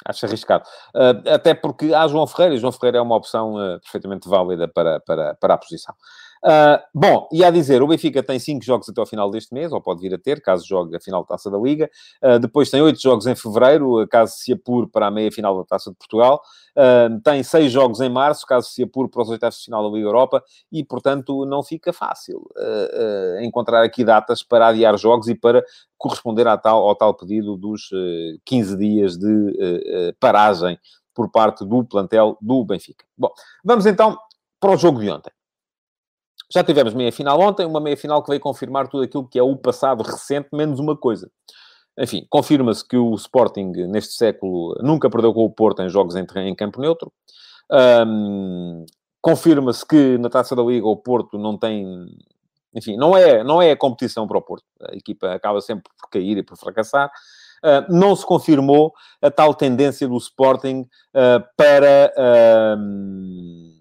Acho 0.06 0.26
arriscado. 0.26 0.66
Uh, 0.94 1.30
até 1.30 1.54
porque 1.54 1.94
há 1.94 2.08
João 2.08 2.28
Ferreira, 2.28 2.56
e 2.56 2.58
João 2.58 2.74
Ferreira 2.74 2.98
é 2.98 3.02
uma 3.02 3.16
opção 3.16 3.54
uh, 3.54 3.80
perfeitamente 3.80 4.28
válida 4.28 4.68
para, 4.68 5.00
para, 5.00 5.34
para 5.36 5.54
a 5.54 5.58
posição. 5.58 5.96
Uh, 6.44 6.78
bom, 6.94 7.30
e 7.32 7.42
a 7.42 7.50
dizer, 7.50 7.82
o 7.82 7.88
Benfica 7.88 8.22
tem 8.22 8.38
cinco 8.38 8.66
jogos 8.66 8.90
até 8.90 9.00
ao 9.00 9.08
final 9.08 9.32
deste 9.32 9.54
mês, 9.54 9.72
ou 9.72 9.80
pode 9.80 10.02
vir 10.02 10.14
a 10.14 10.18
ter, 10.18 10.42
caso 10.42 10.68
jogue 10.68 10.94
a 10.94 11.00
final 11.00 11.22
da 11.22 11.28
Taça 11.28 11.50
da 11.50 11.58
Liga. 11.58 11.90
Uh, 12.22 12.38
depois 12.38 12.70
tem 12.70 12.82
oito 12.82 13.02
jogos 13.02 13.26
em 13.26 13.34
fevereiro, 13.34 14.06
caso 14.10 14.34
se 14.36 14.52
apure 14.52 14.88
para 14.88 15.08
a 15.08 15.12
meia-final 15.12 15.58
da 15.58 15.64
Taça 15.64 15.90
de 15.90 15.96
Portugal. 15.96 16.42
Uh, 16.76 17.22
tem 17.22 17.42
seis 17.44 17.72
jogos 17.72 18.02
em 18.02 18.10
março, 18.10 18.46
caso 18.46 18.70
se 18.70 18.84
apure 18.84 19.10
para 19.10 19.22
os 19.22 19.30
oitavos 19.30 19.58
de 19.58 19.64
final 19.64 19.90
da 19.90 19.96
Liga 19.96 20.10
Europa. 20.10 20.44
E, 20.70 20.84
portanto, 20.84 21.46
não 21.46 21.64
fica 21.64 21.94
fácil 21.94 22.44
encontrar 23.42 23.84
aqui 23.84 24.04
datas 24.04 24.44
para 24.44 24.68
adiar 24.68 24.98
jogos 24.98 25.28
e 25.28 25.36
para 25.36 25.64
corresponder 25.98 26.48
ao 26.48 26.58
tal, 26.58 26.88
ao 26.88 26.96
tal 26.96 27.14
pedido 27.14 27.56
dos 27.56 27.90
15 28.46 28.78
dias 28.78 29.18
de 29.18 30.14
paragem 30.20 30.78
por 31.14 31.30
parte 31.30 31.64
do 31.66 31.84
plantel 31.86 32.38
do 32.42 32.66
Benfica. 32.66 33.06
Bom, 33.18 33.32
vamos 33.64 33.86
então 33.86 34.18
para 34.60 34.72
o 34.72 34.78
jogo 34.78 35.00
de 35.00 35.10
ontem. 35.10 35.32
Já 36.52 36.64
tivemos 36.64 36.94
meia-final 36.94 37.40
ontem, 37.40 37.66
uma 37.66 37.80
meia-final 37.80 38.22
que 38.24 38.30
veio 38.30 38.42
confirmar 38.42 38.88
tudo 38.88 39.04
aquilo 39.04 39.28
que 39.28 39.40
é 39.40 39.44
o 39.44 39.56
passado 39.56 40.04
recente, 40.04 40.50
menos 40.54 40.80
uma 40.80 40.96
coisa. 40.96 41.30
Enfim, 41.98 42.26
confirma-se 42.30 42.88
que 42.88 42.98
o 42.98 43.14
Sporting, 43.16 43.72
neste 43.88 44.14
século, 44.14 44.76
nunca 44.82 45.10
perdeu 45.10 45.34
com 45.34 45.46
o 45.46 45.50
Porto 45.50 45.82
em 45.82 45.90
jogos 45.90 46.16
em, 46.16 46.26
em 46.38 46.56
campo 46.56 46.82
neutro. 46.82 47.12
Um, 47.72 48.86
confirma-se 49.22 49.86
que 49.86 50.18
na 50.18 50.30
Taça 50.30 50.56
da 50.56 50.64
Liga 50.64 50.88
o 50.88 50.98
Porto 50.98 51.38
não 51.38 51.58
tem... 51.58 51.86
Enfim, 52.76 52.98
não 52.98 53.16
é, 53.16 53.44
não 53.44 53.62
é 53.62 53.72
a 53.72 53.78
competição 53.78 54.28
para 54.28 54.38
o 54.38 54.42
Porto. 54.42 54.66
A 54.82 54.96
equipa 54.96 55.32
acaba 55.32 55.62
sempre 55.62 55.84
por 56.00 56.10
cair 56.10 56.38
e 56.38 56.44
por 56.44 56.58
fracassar. 56.58 57.12
Uh, 57.64 57.94
não 57.94 58.16
se 58.16 58.26
confirmou 58.26 58.92
a 59.22 59.30
tal 59.30 59.54
tendência 59.54 60.08
do 60.08 60.18
Sporting 60.18 60.82
uh, 61.14 61.44
para... 61.56 62.12
Uh, 62.18 63.73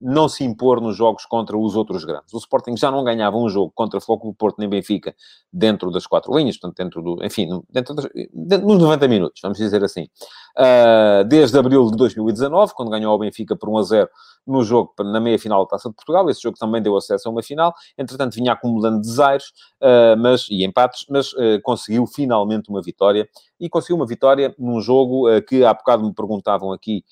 não 0.00 0.28
se 0.28 0.44
impor 0.44 0.80
nos 0.80 0.96
jogos 0.96 1.26
contra 1.26 1.56
os 1.56 1.74
outros 1.74 2.04
grandes. 2.04 2.32
O 2.32 2.38
Sporting 2.38 2.76
já 2.76 2.90
não 2.90 3.02
ganhava 3.02 3.36
um 3.36 3.48
jogo 3.48 3.72
contra 3.74 4.00
Flóculo 4.00 4.32
Porto 4.32 4.58
nem 4.58 4.68
Benfica 4.68 5.14
dentro 5.52 5.90
das 5.90 6.06
quatro 6.06 6.36
linhas, 6.36 6.56
portanto, 6.56 6.76
dentro 6.76 7.02
do, 7.02 7.24
enfim, 7.24 7.48
dentro, 7.70 7.94
das, 7.94 8.08
dentro 8.32 8.66
nos 8.66 8.78
90 8.78 9.08
minutos, 9.08 9.40
vamos 9.42 9.58
dizer 9.58 9.82
assim. 9.82 10.08
Uh, 10.56 11.24
desde 11.26 11.58
abril 11.58 11.90
de 11.90 11.96
2019, 11.96 12.72
quando 12.74 12.90
ganhou 12.90 13.14
o 13.14 13.18
Benfica 13.18 13.56
por 13.56 13.68
1 13.68 13.78
a 13.78 13.82
0 13.82 14.10
no 14.46 14.64
jogo 14.64 14.94
na 15.00 15.20
meia-final 15.20 15.64
da 15.64 15.70
Taça 15.70 15.88
de 15.88 15.94
Portugal, 15.94 16.28
esse 16.30 16.42
jogo 16.42 16.56
também 16.58 16.80
deu 16.80 16.96
acesso 16.96 17.28
a 17.28 17.32
uma 17.32 17.42
final, 17.42 17.74
entretanto 17.96 18.34
vinha 18.34 18.52
acumulando 18.52 19.00
desaires 19.00 19.46
uh, 19.82 20.16
mas, 20.16 20.46
e 20.48 20.64
empates, 20.64 21.04
mas 21.08 21.32
uh, 21.32 21.60
conseguiu 21.62 22.06
finalmente 22.06 22.70
uma 22.70 22.80
vitória, 22.80 23.28
e 23.60 23.68
conseguiu 23.68 23.96
uma 23.96 24.06
vitória 24.06 24.54
num 24.58 24.80
jogo 24.80 25.26
que 25.42 25.64
há 25.64 25.74
bocado 25.74 26.04
me 26.04 26.14
perguntavam 26.14 26.72
aqui, 26.72 27.04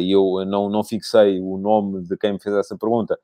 e 0.00 0.10
eu 0.10 0.44
não, 0.46 0.68
não 0.68 0.84
fixei 0.84 1.40
o 1.40 1.58
nome 1.58 2.02
de 2.02 2.16
quem 2.16 2.32
me 2.32 2.40
fez 2.40 2.54
essa 2.56 2.76
pergunta, 2.76 3.18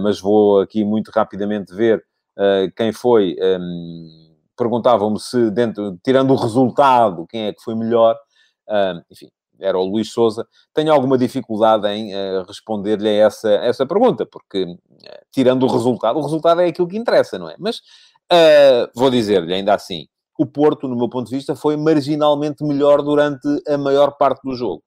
mas 0.00 0.20
vou 0.20 0.60
aqui 0.60 0.84
muito 0.84 1.10
rapidamente 1.10 1.74
ver 1.74 2.04
quem 2.76 2.92
foi... 2.92 3.36
Um, 3.40 4.28
perguntavam-me 4.56 5.20
se, 5.20 5.52
dentro, 5.52 5.96
tirando 6.02 6.32
o 6.32 6.36
resultado, 6.36 7.24
quem 7.28 7.44
é 7.44 7.52
que 7.52 7.62
foi 7.62 7.76
melhor, 7.76 8.16
enfim, 9.08 9.28
era 9.60 9.78
o 9.78 9.84
Luís 9.84 10.12
Souza, 10.12 10.46
tenho 10.72 10.92
alguma 10.92 11.18
dificuldade 11.18 11.86
em 11.88 12.14
uh, 12.14 12.44
responder-lhe 12.46 13.08
essa, 13.08 13.50
essa 13.50 13.86
pergunta, 13.86 14.24
porque, 14.24 14.64
uh, 14.64 14.78
tirando 15.32 15.64
o 15.64 15.68
resultado, 15.68 16.18
o 16.18 16.22
resultado 16.22 16.60
é 16.60 16.66
aquilo 16.66 16.88
que 16.88 16.96
interessa, 16.96 17.38
não 17.38 17.48
é? 17.48 17.56
Mas 17.58 17.78
uh, 18.32 18.88
vou 18.94 19.10
dizer-lhe 19.10 19.52
ainda 19.52 19.74
assim, 19.74 20.06
o 20.38 20.46
Porto, 20.46 20.86
no 20.86 20.96
meu 20.96 21.08
ponto 21.08 21.28
de 21.28 21.34
vista, 21.34 21.56
foi 21.56 21.76
marginalmente 21.76 22.64
melhor 22.64 23.02
durante 23.02 23.46
a 23.66 23.76
maior 23.76 24.12
parte 24.12 24.40
do 24.44 24.54
jogo. 24.54 24.82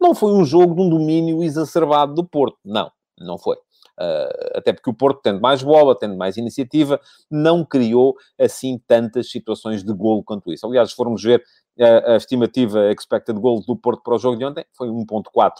Não 0.00 0.14
foi 0.14 0.32
um 0.32 0.44
jogo 0.44 0.74
de 0.76 0.80
um 0.80 0.88
domínio 0.88 1.42
exacerbado 1.42 2.14
do 2.14 2.24
Porto, 2.24 2.56
não, 2.64 2.90
não 3.18 3.36
foi. 3.36 3.56
Uh, 4.00 4.56
até 4.58 4.72
porque 4.72 4.88
o 4.88 4.94
Porto, 4.94 5.20
tendo 5.22 5.40
mais 5.40 5.62
bola, 5.62 5.98
tendo 5.98 6.16
mais 6.16 6.36
iniciativa, 6.36 7.00
não 7.30 7.64
criou 7.64 8.16
assim 8.40 8.80
tantas 8.86 9.30
situações 9.30 9.84
de 9.84 9.92
golo 9.92 10.22
quanto 10.24 10.52
isso. 10.52 10.66
Aliás, 10.66 10.90
se 10.90 10.96
formos 10.96 11.22
ver 11.22 11.42
a, 11.78 12.12
a 12.12 12.16
estimativa 12.16 12.90
expected 12.92 13.38
goals 13.38 13.66
do 13.66 13.76
Porto 13.76 14.02
para 14.02 14.14
o 14.14 14.18
jogo 14.18 14.38
de 14.38 14.44
ontem 14.44 14.64
foi 14.72 14.88
1.4 14.88 15.52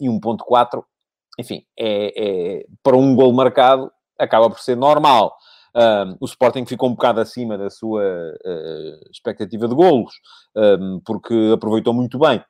e 0.00 0.08
1.4, 0.08 0.82
enfim, 1.38 1.64
é, 1.78 2.12
é, 2.16 2.66
para 2.82 2.96
um 2.96 3.14
gol 3.14 3.32
marcado 3.32 3.90
acaba 4.18 4.48
por 4.48 4.60
ser 4.60 4.76
normal. 4.76 5.36
O 6.20 6.24
Sporting 6.24 6.64
ficou 6.66 6.88
um 6.88 6.94
bocado 6.94 7.20
acima 7.20 7.58
da 7.58 7.68
sua 7.68 8.02
uh, 8.02 9.10
expectativa 9.10 9.66
de 9.66 9.74
golos, 9.74 10.14
porque 11.04 11.50
aproveitou 11.52 11.92
muito 11.92 12.16
bem 12.18 12.42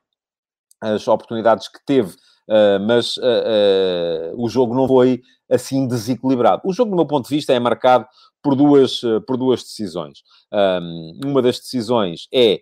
as 0.81 1.07
oportunidades 1.07 1.67
que 1.67 1.79
teve, 1.85 2.11
uh, 2.49 2.79
mas 2.85 3.17
uh, 3.17 4.33
o 4.37 4.47
jogo 4.47 4.75
não 4.75 4.87
foi 4.87 5.21
assim 5.49 5.87
desequilibrado. 5.87 6.61
O 6.65 6.73
jogo, 6.73 6.91
do 6.91 6.95
meu 6.95 7.05
ponto 7.05 7.27
de 7.27 7.35
vista, 7.35 7.53
é 7.53 7.59
marcado 7.59 8.05
por 8.41 8.55
duas, 8.55 9.01
por 9.25 9.37
duas 9.37 9.63
decisões. 9.63 10.19
Um, 10.51 11.19
uma 11.25 11.41
das 11.41 11.59
decisões 11.59 12.27
é 12.31 12.61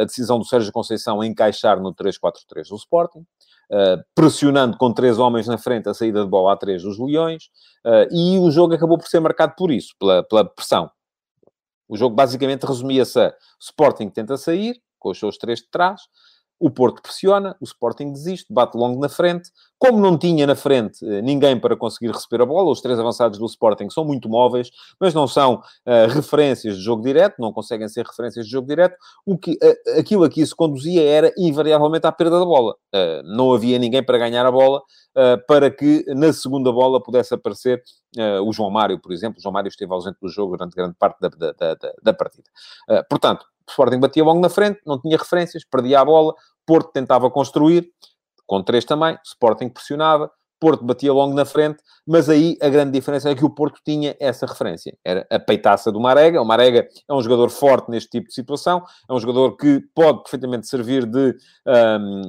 a 0.00 0.04
decisão 0.04 0.38
do 0.38 0.44
Sérgio 0.44 0.70
Conceição 0.70 1.24
encaixar 1.24 1.80
no 1.80 1.94
3-4-3 1.94 2.68
do 2.68 2.76
Sporting, 2.76 3.24
Uh, 3.70 4.02
pressionando 4.14 4.78
com 4.78 4.94
três 4.94 5.18
homens 5.18 5.46
na 5.46 5.58
frente 5.58 5.90
a 5.90 5.94
saída 5.94 6.24
de 6.24 6.30
bola 6.30 6.54
a 6.54 6.56
três 6.56 6.82
dos 6.82 6.98
Leões, 6.98 7.50
uh, 7.84 8.08
e 8.10 8.38
o 8.38 8.50
jogo 8.50 8.74
acabou 8.74 8.96
por 8.96 9.06
ser 9.06 9.20
marcado 9.20 9.54
por 9.58 9.70
isso, 9.70 9.94
pela, 9.98 10.22
pela 10.22 10.44
pressão. 10.44 10.90
O 11.86 11.96
jogo 11.96 12.14
basicamente 12.14 12.64
resumia-se 12.64 13.20
a 13.20 13.34
Sporting 13.60 14.08
tenta 14.08 14.36
sair, 14.38 14.80
com 14.98 15.10
os 15.10 15.18
seus 15.18 15.36
três 15.36 15.60
de 15.60 15.68
trás, 15.70 16.00
o 16.60 16.70
Porto 16.70 17.00
pressiona, 17.00 17.56
o 17.60 17.64
Sporting 17.64 18.12
desiste, 18.12 18.52
bate 18.52 18.76
longo 18.76 19.00
na 19.00 19.08
frente. 19.08 19.50
Como 19.78 20.00
não 20.00 20.18
tinha 20.18 20.44
na 20.44 20.56
frente 20.56 21.06
eh, 21.06 21.22
ninguém 21.22 21.58
para 21.58 21.76
conseguir 21.76 22.10
receber 22.10 22.42
a 22.42 22.46
bola, 22.46 22.70
os 22.70 22.80
três 22.80 22.98
avançados 22.98 23.38
do 23.38 23.46
Sporting 23.46 23.88
são 23.90 24.04
muito 24.04 24.28
móveis, 24.28 24.70
mas 24.98 25.14
não 25.14 25.28
são 25.28 25.54
uh, 25.54 26.08
referências 26.10 26.76
de 26.76 26.82
jogo 26.82 27.02
direto, 27.02 27.36
não 27.38 27.52
conseguem 27.52 27.88
ser 27.88 28.04
referências 28.04 28.46
de 28.46 28.50
jogo 28.50 28.66
direto. 28.66 28.96
O 29.24 29.38
que, 29.38 29.52
uh, 29.52 30.00
aquilo 30.00 30.24
a 30.24 30.28
que 30.28 30.40
isso 30.40 30.56
conduzia 30.56 31.02
era 31.08 31.32
invariavelmente 31.38 32.06
à 32.08 32.12
perda 32.12 32.40
da 32.40 32.44
bola. 32.44 32.74
Uh, 32.92 33.22
não 33.24 33.52
havia 33.52 33.78
ninguém 33.78 34.02
para 34.02 34.18
ganhar 34.18 34.44
a 34.44 34.50
bola, 34.50 34.82
para 35.48 35.68
que 35.68 36.04
na 36.14 36.32
segunda 36.32 36.70
bola 36.70 37.02
pudesse 37.02 37.34
aparecer 37.34 37.82
o 38.44 38.52
João 38.52 38.70
Mário, 38.70 39.00
por 39.00 39.10
exemplo. 39.10 39.38
O 39.38 39.42
João 39.42 39.52
Mário 39.52 39.68
esteve 39.68 39.92
ausente 39.92 40.16
do 40.22 40.28
jogo 40.28 40.56
durante 40.56 40.76
grande 40.76 40.94
parte 40.96 41.18
da, 41.20 41.28
da, 41.28 41.52
da, 41.52 41.92
da 42.00 42.14
partida. 42.14 42.44
portanto, 43.10 43.44
o 43.68 43.70
Sporting 43.70 44.00
batia 44.00 44.24
logo 44.24 44.40
na 44.40 44.48
frente, 44.48 44.80
não 44.86 45.00
tinha 45.00 45.16
referências, 45.16 45.62
perdia 45.64 46.00
a 46.00 46.04
bola. 46.04 46.34
Porto 46.66 46.90
tentava 46.92 47.30
construir, 47.30 47.88
com 48.46 48.62
três 48.62 48.84
também. 48.84 49.16
Sporting 49.24 49.68
pressionava. 49.68 50.30
Porto 50.60 50.84
batia 50.84 51.12
logo 51.12 51.32
na 51.34 51.44
frente, 51.44 51.78
mas 52.04 52.28
aí 52.28 52.58
a 52.60 52.68
grande 52.68 52.90
diferença 52.90 53.30
é 53.30 53.34
que 53.34 53.44
o 53.44 53.50
Porto 53.50 53.80
tinha 53.84 54.16
essa 54.18 54.44
referência. 54.44 54.92
Era 55.04 55.24
a 55.30 55.38
peitaça 55.38 55.92
do 55.92 56.00
Marega. 56.00 56.42
O 56.42 56.44
Marega 56.44 56.88
é 57.08 57.14
um 57.14 57.22
jogador 57.22 57.48
forte 57.48 57.88
neste 57.88 58.10
tipo 58.10 58.26
de 58.26 58.34
situação, 58.34 58.82
é 59.08 59.12
um 59.12 59.20
jogador 59.20 59.56
que 59.56 59.80
pode 59.94 60.20
perfeitamente 60.22 60.66
servir 60.66 61.06
de, 61.06 61.32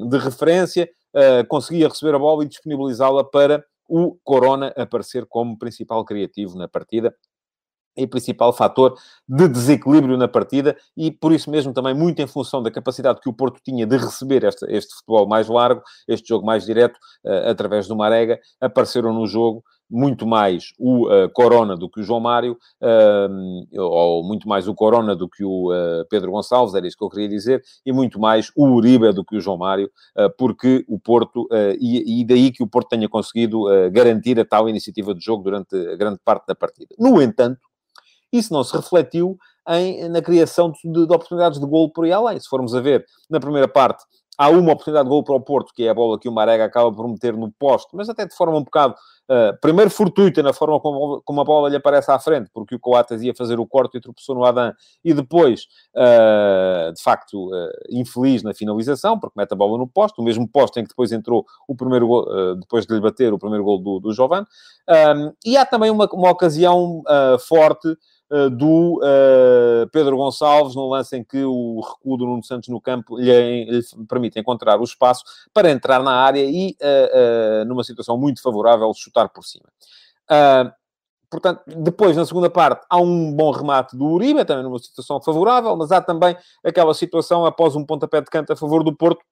de 0.07 0.17
referência, 0.19 0.87
uh, 1.15 1.47
conseguia 1.47 1.87
receber 1.87 2.13
a 2.13 2.19
bola 2.19 2.43
e 2.43 2.47
disponibilizá-la 2.47 3.23
para 3.23 3.65
o 3.87 4.15
Corona 4.23 4.71
aparecer 4.77 5.25
como 5.25 5.57
principal 5.57 6.05
criativo 6.05 6.55
na 6.55 6.67
partida 6.67 7.11
e 7.99 8.07
principal 8.07 8.53
fator 8.53 8.97
de 9.27 9.47
desequilíbrio 9.47 10.17
na 10.17 10.27
partida 10.27 10.75
e 10.95 11.11
por 11.11 11.31
isso 11.31 11.49
mesmo 11.51 11.73
também 11.73 11.93
muito 11.93 12.21
em 12.21 12.27
função 12.27 12.63
da 12.63 12.71
capacidade 12.71 13.19
que 13.21 13.29
o 13.29 13.33
Porto 13.33 13.59
tinha 13.63 13.85
de 13.85 13.97
receber 13.97 14.43
este, 14.43 14.65
este 14.69 14.95
futebol 14.95 15.27
mais 15.27 15.47
largo, 15.47 15.81
este 16.07 16.29
jogo 16.29 16.45
mais 16.45 16.65
direto, 16.65 16.97
uh, 17.25 17.49
através 17.49 17.87
do 17.87 17.95
Marega, 17.95 18.39
apareceram 18.61 19.13
no 19.13 19.27
jogo 19.27 19.63
muito 19.89 20.27
mais 20.27 20.71
o 20.77 21.07
uh, 21.07 21.29
Corona 21.33 21.75
do 21.75 21.89
que 21.89 21.99
o 21.99 22.03
João 22.03 22.19
Mário, 22.19 22.57
uh, 22.81 23.81
ou 23.81 24.23
muito 24.23 24.47
mais 24.47 24.67
o 24.67 24.75
Corona 24.75 25.15
do 25.15 25.27
que 25.27 25.43
o 25.43 25.71
uh, 25.71 26.05
Pedro 26.09 26.31
Gonçalves, 26.31 26.75
era 26.75 26.85
isso 26.87 26.97
que 26.97 27.03
eu 27.03 27.09
queria 27.09 27.27
dizer, 27.27 27.63
e 27.85 27.91
muito 27.91 28.19
mais 28.19 28.51
o 28.55 28.67
Uribe 28.67 29.11
do 29.11 29.25
que 29.25 29.35
o 29.35 29.41
João 29.41 29.57
Mário, 29.57 29.89
porque 30.37 30.85
o 30.87 30.99
Porto, 30.99 31.47
e, 31.79 32.21
e, 32.21 32.25
daí 32.25 32.51
que 32.51 32.61
o 32.61 32.67
Porto 32.67 32.89
tenha 32.89 33.07
conseguido 33.07 33.63
garantir 33.91 34.39
a 34.39 34.45
tal 34.45 34.67
iniciativa 34.67 35.13
de 35.13 35.23
jogo 35.23 35.43
durante 35.43 35.95
grande 35.95 36.19
parte 36.23 36.45
da 36.47 36.55
partida. 36.55 36.93
No 36.99 37.21
entanto, 37.21 37.59
isso 38.31 38.53
não 38.53 38.63
se 38.63 38.75
refletiu 38.75 39.37
em, 39.69 40.09
na 40.09 40.21
criação 40.21 40.71
de, 40.71 40.91
de, 40.91 41.13
oportunidades 41.13 41.59
de 41.59 41.65
golo 41.65 41.91
por 41.91 42.05
aí 42.05 42.11
além. 42.11 42.39
Se 42.39 42.47
formos 42.47 42.73
a 42.73 42.81
ver, 42.81 43.05
na 43.29 43.39
primeira 43.39 43.67
parte, 43.67 44.03
há 44.39 44.49
uma 44.49 44.71
oportunidade 44.71 45.03
de 45.03 45.09
golo 45.09 45.23
para 45.23 45.35
o 45.35 45.41
Porto, 45.41 45.73
que 45.73 45.83
é 45.83 45.89
a 45.89 45.93
bola 45.93 46.17
que 46.17 46.29
o 46.29 46.31
Marega 46.31 46.63
acaba 46.63 46.89
por 46.93 47.05
meter 47.09 47.35
no 47.35 47.51
poste, 47.51 47.89
mas 47.93 48.07
até 48.07 48.25
de 48.25 48.33
forma 48.33 48.57
um 48.57 48.63
bocado, 48.63 48.95
uh, 49.29 49.59
primeiro 49.59 49.91
fortuita 49.91 50.41
na 50.41 50.53
forma 50.53 50.79
como, 50.79 51.21
como, 51.25 51.41
a 51.41 51.43
bola 51.43 51.67
lhe 51.67 51.75
aparece 51.75 52.09
à 52.09 52.17
frente, 52.17 52.49
porque 52.53 52.73
o 52.73 52.79
Coates 52.79 53.21
ia 53.21 53.35
fazer 53.35 53.59
o 53.59 53.67
corte 53.67 53.97
e 53.97 54.01
tropeçou 54.01 54.33
no 54.33 54.45
Adam, 54.45 54.71
e 55.03 55.13
depois, 55.13 55.67
uh, 55.93 56.93
de 56.93 57.03
facto, 57.03 57.49
uh, 57.49 57.69
infeliz 57.89 58.41
na 58.41 58.53
finalização, 58.53 59.19
porque 59.19 59.37
mete 59.37 59.51
a 59.51 59.57
bola 59.57 59.77
no 59.77 59.85
poste, 59.85 60.21
o 60.21 60.23
mesmo 60.23 60.47
poste 60.47 60.79
em 60.79 60.83
que 60.83 60.89
depois 60.89 61.11
entrou 61.11 61.45
o 61.67 61.75
primeiro 61.75 62.07
gol, 62.07 62.55
depois 62.55 62.85
de 62.85 62.93
lhe 62.93 63.01
bater 63.01 63.33
o 63.33 63.37
primeiro 63.37 63.65
gol 63.65 63.79
do, 63.79 63.99
do. 63.99 64.09
Um, 64.09 65.33
e 65.45 65.57
há 65.57 65.65
também 65.65 65.91
uma, 65.91 66.07
uma 66.13 66.31
ocasião 66.31 67.03
forte 67.47 67.95
do 68.51 68.99
uh, 68.99 69.89
Pedro 69.91 70.17
Gonçalves, 70.17 70.75
no 70.75 70.87
lance 70.87 71.17
em 71.17 71.23
que 71.23 71.43
o 71.43 71.81
recuo 71.81 72.17
do 72.17 72.25
Nuno 72.25 72.43
Santos 72.43 72.69
no 72.69 72.79
campo 72.79 73.17
lhe, 73.17 73.65
lhe 73.65 73.81
permite 74.07 74.39
encontrar 74.39 74.79
o 74.79 74.83
espaço 74.83 75.23
para 75.53 75.71
entrar 75.71 76.03
na 76.03 76.13
área 76.13 76.43
e, 76.43 76.75
uh, 76.81 77.65
numa 77.65 77.83
situação 77.83 78.17
muito 78.17 78.41
favorável, 78.41 78.91
chutar 78.93 79.29
por 79.29 79.43
cima. 79.43 79.65
Portanto, 81.29 81.61
depois, 81.67 82.17
na 82.17 82.25
segunda 82.25 82.49
parte, 82.49 82.85
há 82.89 82.97
um 82.97 83.31
bom 83.31 83.51
remate 83.51 83.95
do 83.95 84.05
Uribe, 84.05 84.43
também 84.45 84.63
numa 84.63 84.79
situação 84.79 85.21
favorável, 85.21 85.75
mas 85.75 85.91
há 85.91 86.01
também 86.01 86.35
aquela 86.63 86.93
situação 86.93 87.45
após 87.45 87.75
um 87.75 87.85
pontapé 87.85 88.19
de 88.19 88.31
canto 88.31 88.51
a 88.51 88.55
favor 88.55 88.83
do 88.83 88.95
Porto, 88.95 89.23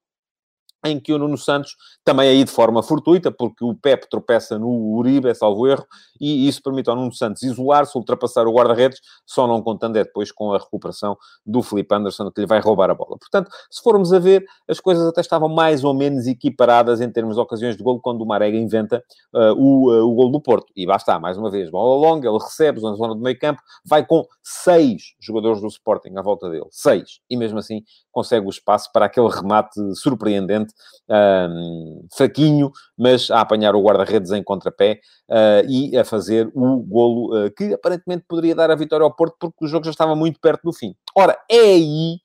em 0.86 1.00
que 1.00 1.14
o 1.14 1.18
Nuno 1.18 1.38
Santos, 1.38 1.76
também 2.04 2.30
aí 2.30 2.44
de 2.44 2.52
forma 2.52 2.84
fortuita, 2.84 3.32
porque 3.32 3.64
o 3.64 3.76
Pep 3.76 4.10
tropeça 4.10 4.58
no 4.58 4.70
Uribe, 4.96 5.30
é 5.30 5.34
salvo 5.34 5.68
erro, 5.68 5.86
e 6.20 6.48
isso 6.48 6.62
permite 6.62 6.90
ao 6.90 6.96
Nuno 6.96 7.14
Santos 7.14 7.44
isolar-se, 7.44 7.98
ultrapassar 7.98 8.48
o 8.48 8.54
guarda-redes, 8.54 9.00
só 9.26 9.48
não 9.48 9.62
contando 9.62 9.98
é 9.98 10.04
depois 10.04 10.32
com 10.32 10.54
a 10.54 10.58
recuperação 10.58 11.18
do 11.46 11.62
Felipe 11.62 11.94
Anderson, 11.94 12.32
que 12.32 12.42
lhe 12.42 12.48
vai 12.48 12.60
roubar 12.60 12.90
a 12.90 12.94
bola. 12.94 13.18
Portanto, 13.18 13.50
se 13.70 13.82
formos 13.82 14.14
a 14.14 14.20
ver, 14.20 14.46
as 14.68 14.80
coisas 14.80 15.06
até 15.08 15.22
estavam 15.22 15.50
mais 15.50 15.84
ou 15.84 15.94
menos 15.94 16.28
equiparadas 16.28 17.02
em 17.02 17.12
termos 17.12 17.36
de 17.36 17.42
ocasiões 17.42 17.76
de 17.76 17.84
gol, 17.84 18.00
quando 18.00 18.22
o 18.22 18.26
Marega 18.26 18.58
inventa 18.58 19.04
uh, 19.34 19.54
o, 19.58 19.92
uh, 19.92 20.10
o 20.10 20.14
gol 20.16 20.32
do 20.32 20.42
Porto. 20.42 20.72
E 20.76 20.86
basta, 20.86 21.20
mais 21.20 21.38
uma 21.38 21.50
vez, 21.50 21.70
bola 21.70 22.00
longa, 22.08 22.30
ele 22.30 22.38
recebe 22.38 22.82
na 22.82 22.94
zona 22.94 23.16
do 23.16 23.22
meio 23.22 23.38
campo, 23.38 23.62
vai 23.86 24.06
com 24.06 24.26
seis 24.44 25.16
jogadores 25.20 25.62
do 25.62 25.68
Sporting 25.68 26.16
à 26.18 26.22
volta 26.22 26.50
dele. 26.50 26.68
Seis. 26.72 27.20
E 27.30 27.36
mesmo 27.36 27.60
assim 27.60 27.84
consegue 28.12 28.48
o 28.48 28.50
espaço 28.50 28.90
para 28.92 29.06
aquele 29.06 29.30
remate 29.30 29.80
surpreendente 29.96 30.67
um, 31.10 32.06
fraquinho, 32.16 32.72
mas 32.98 33.30
a 33.32 33.42
apanhar 33.42 33.76
o 33.76 33.82
guarda-redes 33.82 34.32
em 34.32 34.44
contrapé 34.44 35.00
uh, 35.30 35.68
e 35.68 35.98
a 35.98 36.04
fazer 36.04 36.50
o 36.54 36.78
golo 36.78 37.46
uh, 37.46 37.52
que 37.52 37.74
aparentemente 37.74 38.26
poderia 38.28 38.56
dar 38.56 38.72
a 38.72 38.76
vitória 38.76 39.04
ao 39.04 39.14
Porto, 39.14 39.36
porque 39.40 39.66
o 39.66 39.68
jogo 39.68 39.86
já 39.86 39.92
estava 39.92 40.16
muito 40.16 40.40
perto 40.40 40.64
do 40.64 40.74
fim. 40.74 40.96
Ora, 41.16 41.38
é 41.50 41.60
aí 41.60 42.20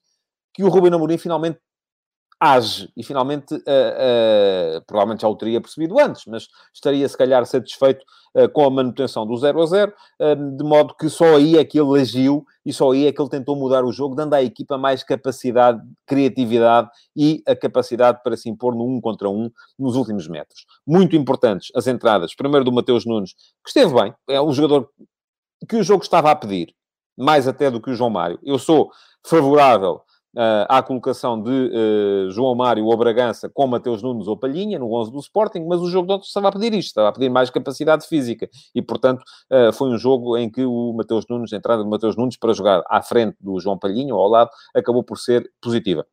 que 0.54 0.62
o 0.62 0.68
Rubem 0.68 0.92
Amorim 0.92 1.18
finalmente 1.18 1.58
age 2.42 2.90
e 2.96 3.04
finalmente, 3.04 3.54
uh, 3.54 3.58
uh, 3.58 4.82
provavelmente 4.84 5.22
já 5.22 5.28
o 5.28 5.36
teria 5.36 5.60
percebido 5.60 5.96
antes, 6.00 6.24
mas 6.26 6.48
estaria 6.74 7.08
se 7.08 7.16
calhar 7.16 7.46
satisfeito 7.46 8.04
uh, 8.34 8.48
com 8.48 8.64
a 8.64 8.70
manutenção 8.70 9.24
do 9.24 9.36
0 9.36 9.62
a 9.62 9.66
0, 9.66 9.92
de 10.56 10.64
modo 10.64 10.92
que 10.96 11.08
só 11.08 11.36
aí 11.36 11.56
é 11.56 11.64
que 11.64 11.78
ele 11.78 12.00
agiu 12.00 12.44
e 12.66 12.72
só 12.72 12.90
aí 12.90 13.06
é 13.06 13.12
que 13.12 13.22
ele 13.22 13.30
tentou 13.30 13.54
mudar 13.54 13.84
o 13.84 13.92
jogo, 13.92 14.16
dando 14.16 14.34
à 14.34 14.42
equipa 14.42 14.76
mais 14.76 15.04
capacidade, 15.04 15.80
criatividade 16.04 16.90
e 17.14 17.44
a 17.46 17.54
capacidade 17.54 18.20
para 18.24 18.36
se 18.36 18.50
impor 18.50 18.74
no 18.74 18.84
um 18.84 19.00
contra 19.00 19.28
um 19.28 19.48
nos 19.78 19.94
últimos 19.94 20.26
metros. 20.26 20.66
Muito 20.84 21.14
importantes 21.14 21.70
as 21.76 21.86
entradas, 21.86 22.34
primeiro 22.34 22.64
do 22.64 22.72
Mateus 22.72 23.06
Nunes, 23.06 23.34
que 23.62 23.68
esteve 23.68 23.94
bem, 23.94 24.12
é 24.28 24.42
um 24.42 24.52
jogador 24.52 24.90
que 25.68 25.76
o 25.76 25.82
jogo 25.84 26.02
estava 26.02 26.32
a 26.32 26.34
pedir, 26.34 26.74
mais 27.16 27.46
até 27.46 27.70
do 27.70 27.80
que 27.80 27.90
o 27.90 27.94
João 27.94 28.10
Mário. 28.10 28.40
Eu 28.42 28.58
sou 28.58 28.90
favorável 29.24 30.00
à 30.68 30.82
colocação 30.82 31.40
de 31.40 31.50
uh, 31.50 32.30
João 32.30 32.54
Mário 32.54 32.86
ou 32.86 32.96
Bragança 32.96 33.48
com 33.48 33.66
Mateus 33.66 34.02
Nunes 34.02 34.26
ou 34.26 34.36
Palhinha, 34.36 34.78
no 34.78 34.92
11 34.94 35.12
do 35.12 35.18
Sporting, 35.18 35.66
mas 35.68 35.80
o 35.80 35.90
jogo 35.90 36.06
de 36.06 36.14
ontem 36.14 36.26
estava 36.26 36.48
a 36.48 36.52
pedir 36.52 36.72
isto, 36.74 36.88
estava 36.88 37.08
a 37.08 37.12
pedir 37.12 37.28
mais 37.28 37.50
capacidade 37.50 38.06
física. 38.06 38.48
E, 38.74 38.80
portanto, 38.80 39.22
uh, 39.50 39.72
foi 39.72 39.90
um 39.90 39.98
jogo 39.98 40.36
em 40.36 40.50
que 40.50 40.64
o 40.64 40.92
Mateus 40.94 41.26
Nunes, 41.28 41.52
a 41.52 41.56
entrada 41.56 41.82
de 41.82 41.90
Mateus 41.90 42.16
Nunes 42.16 42.36
para 42.36 42.52
jogar 42.52 42.82
à 42.88 43.02
frente 43.02 43.36
do 43.40 43.60
João 43.60 43.78
Palhinha 43.78 44.14
ou 44.14 44.20
ao 44.20 44.28
lado, 44.28 44.50
acabou 44.74 45.02
por 45.02 45.18
ser 45.18 45.50
positiva. 45.60 46.06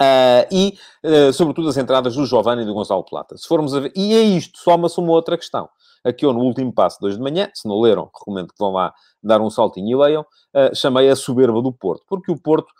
Uh, 0.00 0.44
e, 0.50 0.78
uh, 1.04 1.32
sobretudo, 1.32 1.68
as 1.68 1.76
entradas 1.76 2.16
do 2.16 2.26
Giovanni 2.26 2.62
e 2.62 2.64
do 2.64 2.74
Gonçalo 2.74 3.04
Plata. 3.04 3.36
Se 3.36 3.46
formos 3.46 3.72
ver... 3.72 3.92
E 3.94 4.14
é 4.14 4.22
isto, 4.22 4.58
soma-se 4.58 4.98
uma 4.98 5.12
outra 5.12 5.36
questão. 5.36 5.68
Aqui 6.04 6.26
eu, 6.26 6.32
no 6.32 6.40
último 6.40 6.72
passo 6.72 6.98
de 6.98 7.06
hoje 7.06 7.16
de 7.16 7.22
manhã, 7.22 7.48
se 7.54 7.68
não 7.68 7.80
leram, 7.80 8.10
recomendo 8.12 8.48
que 8.48 8.58
vão 8.58 8.72
lá 8.72 8.92
dar 9.22 9.40
um 9.40 9.48
saltinho 9.48 9.88
e 9.88 9.94
leiam, 9.94 10.22
uh, 10.22 10.74
chamei 10.74 11.08
a 11.08 11.14
soberba 11.14 11.62
do 11.62 11.72
Porto. 11.72 12.04
Porque 12.08 12.32
o 12.32 12.36
Porto 12.36 12.72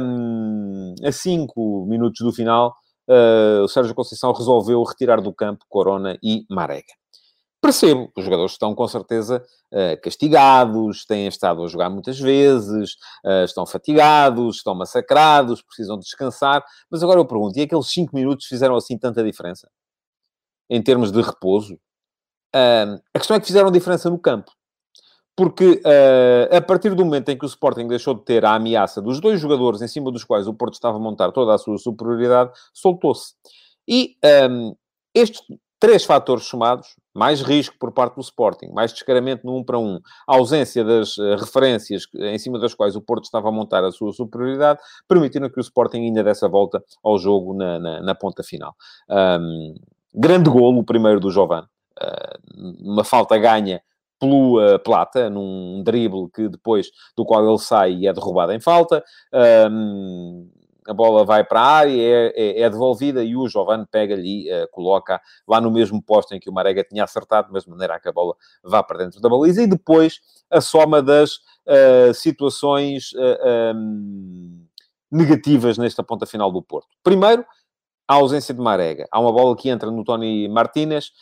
um, 0.00 0.94
a 1.04 1.12
5 1.12 1.86
minutos 1.86 2.20
do 2.20 2.32
final, 2.32 2.74
uh, 3.08 3.62
o 3.62 3.68
Sérgio 3.68 3.94
Conceição 3.94 4.32
resolveu 4.32 4.82
retirar 4.82 5.20
do 5.20 5.32
campo 5.32 5.64
Corona 5.68 6.18
e 6.22 6.44
Marega. 6.50 6.92
Percebo, 7.60 8.10
os 8.16 8.24
jogadores 8.24 8.52
estão 8.52 8.74
com 8.74 8.86
certeza 8.86 9.44
uh, 9.72 10.00
castigados, 10.00 11.04
têm 11.04 11.26
estado 11.26 11.62
a 11.64 11.66
jogar 11.66 11.90
muitas 11.90 12.18
vezes, 12.18 12.92
uh, 13.24 13.44
estão 13.44 13.66
fatigados, 13.66 14.56
estão 14.56 14.74
massacrados, 14.74 15.62
precisam 15.62 15.98
descansar. 15.98 16.64
Mas 16.90 17.02
agora 17.02 17.20
eu 17.20 17.26
pergunto: 17.26 17.58
e 17.58 17.62
aqueles 17.62 17.88
5 17.90 18.14
minutos 18.14 18.46
fizeram 18.46 18.76
assim 18.76 18.96
tanta 18.96 19.24
diferença? 19.24 19.68
Em 20.70 20.82
termos 20.82 21.10
de 21.10 21.20
repouso? 21.20 21.78
A 22.54 23.18
questão 23.18 23.36
é 23.36 23.40
que 23.40 23.46
fizeram 23.46 23.70
diferença 23.70 24.08
no 24.08 24.18
campo 24.18 24.50
porque 25.38 25.80
uh, 25.86 26.56
a 26.56 26.60
partir 26.60 26.96
do 26.96 27.04
momento 27.04 27.28
em 27.28 27.38
que 27.38 27.44
o 27.44 27.46
Sporting 27.46 27.86
deixou 27.86 28.12
de 28.12 28.24
ter 28.24 28.44
a 28.44 28.56
ameaça 28.56 29.00
dos 29.00 29.20
dois 29.20 29.40
jogadores 29.40 29.80
em 29.80 29.86
cima 29.86 30.10
dos 30.10 30.24
quais 30.24 30.48
o 30.48 30.52
Porto 30.52 30.74
estava 30.74 30.96
a 30.96 31.00
montar 31.00 31.30
toda 31.30 31.54
a 31.54 31.58
sua 31.58 31.78
superioridade, 31.78 32.50
soltou-se. 32.74 33.34
E 33.86 34.16
um, 34.50 34.74
estes 35.14 35.40
três 35.78 36.04
fatores 36.04 36.42
somados, 36.42 36.88
mais 37.14 37.40
risco 37.40 37.76
por 37.78 37.92
parte 37.92 38.16
do 38.16 38.20
Sporting, 38.20 38.70
mais 38.72 38.92
descaramento 38.92 39.46
no 39.46 39.52
1 39.52 39.56
um 39.58 39.64
para 39.64 39.78
1, 39.78 39.84
um, 39.84 40.00
ausência 40.26 40.82
das 40.82 41.16
uh, 41.18 41.36
referências 41.36 42.02
em 42.16 42.38
cima 42.40 42.58
das 42.58 42.74
quais 42.74 42.96
o 42.96 43.00
Porto 43.00 43.22
estava 43.22 43.48
a 43.48 43.52
montar 43.52 43.84
a 43.84 43.92
sua 43.92 44.12
superioridade, 44.12 44.80
permitiram 45.06 45.48
que 45.48 45.60
o 45.60 45.62
Sporting 45.62 45.98
ainda 45.98 46.24
desse 46.24 46.44
a 46.44 46.48
volta 46.48 46.82
ao 47.00 47.16
jogo 47.16 47.54
na, 47.54 47.78
na, 47.78 48.02
na 48.02 48.14
ponta 48.16 48.42
final. 48.42 48.74
Um, 49.08 49.76
grande 50.12 50.50
golo, 50.50 50.80
o 50.80 50.84
primeiro 50.84 51.20
do 51.20 51.30
Jovan. 51.30 51.64
Uh, 51.96 52.74
uma 52.80 53.04
falta 53.04 53.38
ganha 53.38 53.80
pelo 54.18 54.78
Plata, 54.80 55.30
num 55.30 55.82
drible 55.82 56.28
que 56.34 56.48
depois 56.48 56.90
do 57.16 57.24
qual 57.24 57.48
ele 57.48 57.58
sai 57.58 57.92
e 57.92 58.06
é 58.06 58.12
derrubado 58.12 58.52
em 58.52 58.60
falta. 58.60 59.02
Um, 59.70 60.48
a 60.88 60.94
bola 60.94 61.22
vai 61.22 61.44
para 61.44 61.60
a 61.60 61.66
área, 61.66 61.92
é, 61.92 62.32
é, 62.34 62.62
é 62.62 62.70
devolvida 62.70 63.22
e 63.22 63.36
o 63.36 63.46
Giovanni 63.46 63.84
pega-lhe 63.90 64.48
e 64.48 64.52
uh, 64.52 64.66
coloca 64.70 65.20
lá 65.46 65.60
no 65.60 65.70
mesmo 65.70 66.02
posto 66.02 66.34
em 66.34 66.40
que 66.40 66.48
o 66.48 66.52
Marega 66.52 66.82
tinha 66.82 67.04
acertado, 67.04 67.50
mas 67.52 67.64
de 67.64 67.70
maneira 67.70 67.94
a 67.94 68.00
que 68.00 68.08
a 68.08 68.12
bola 68.12 68.34
vá 68.64 68.82
para 68.82 68.98
dentro 68.98 69.20
da 69.20 69.28
baliza. 69.28 69.62
E 69.62 69.66
depois 69.66 70.20
a 70.50 70.62
soma 70.62 71.02
das 71.02 71.36
uh, 71.36 72.14
situações 72.14 73.12
uh, 73.12 73.76
um, 73.76 74.64
negativas 75.12 75.76
nesta 75.76 76.02
ponta 76.02 76.24
final 76.24 76.50
do 76.50 76.62
Porto. 76.62 76.88
Primeiro, 77.02 77.44
a 78.08 78.14
ausência 78.14 78.54
de 78.54 78.60
Marega. 78.60 79.06
Há 79.12 79.20
uma 79.20 79.32
bola 79.32 79.54
que 79.54 79.68
entra 79.68 79.90
no 79.90 80.02
Tony 80.02 80.48
Martínez 80.48 81.12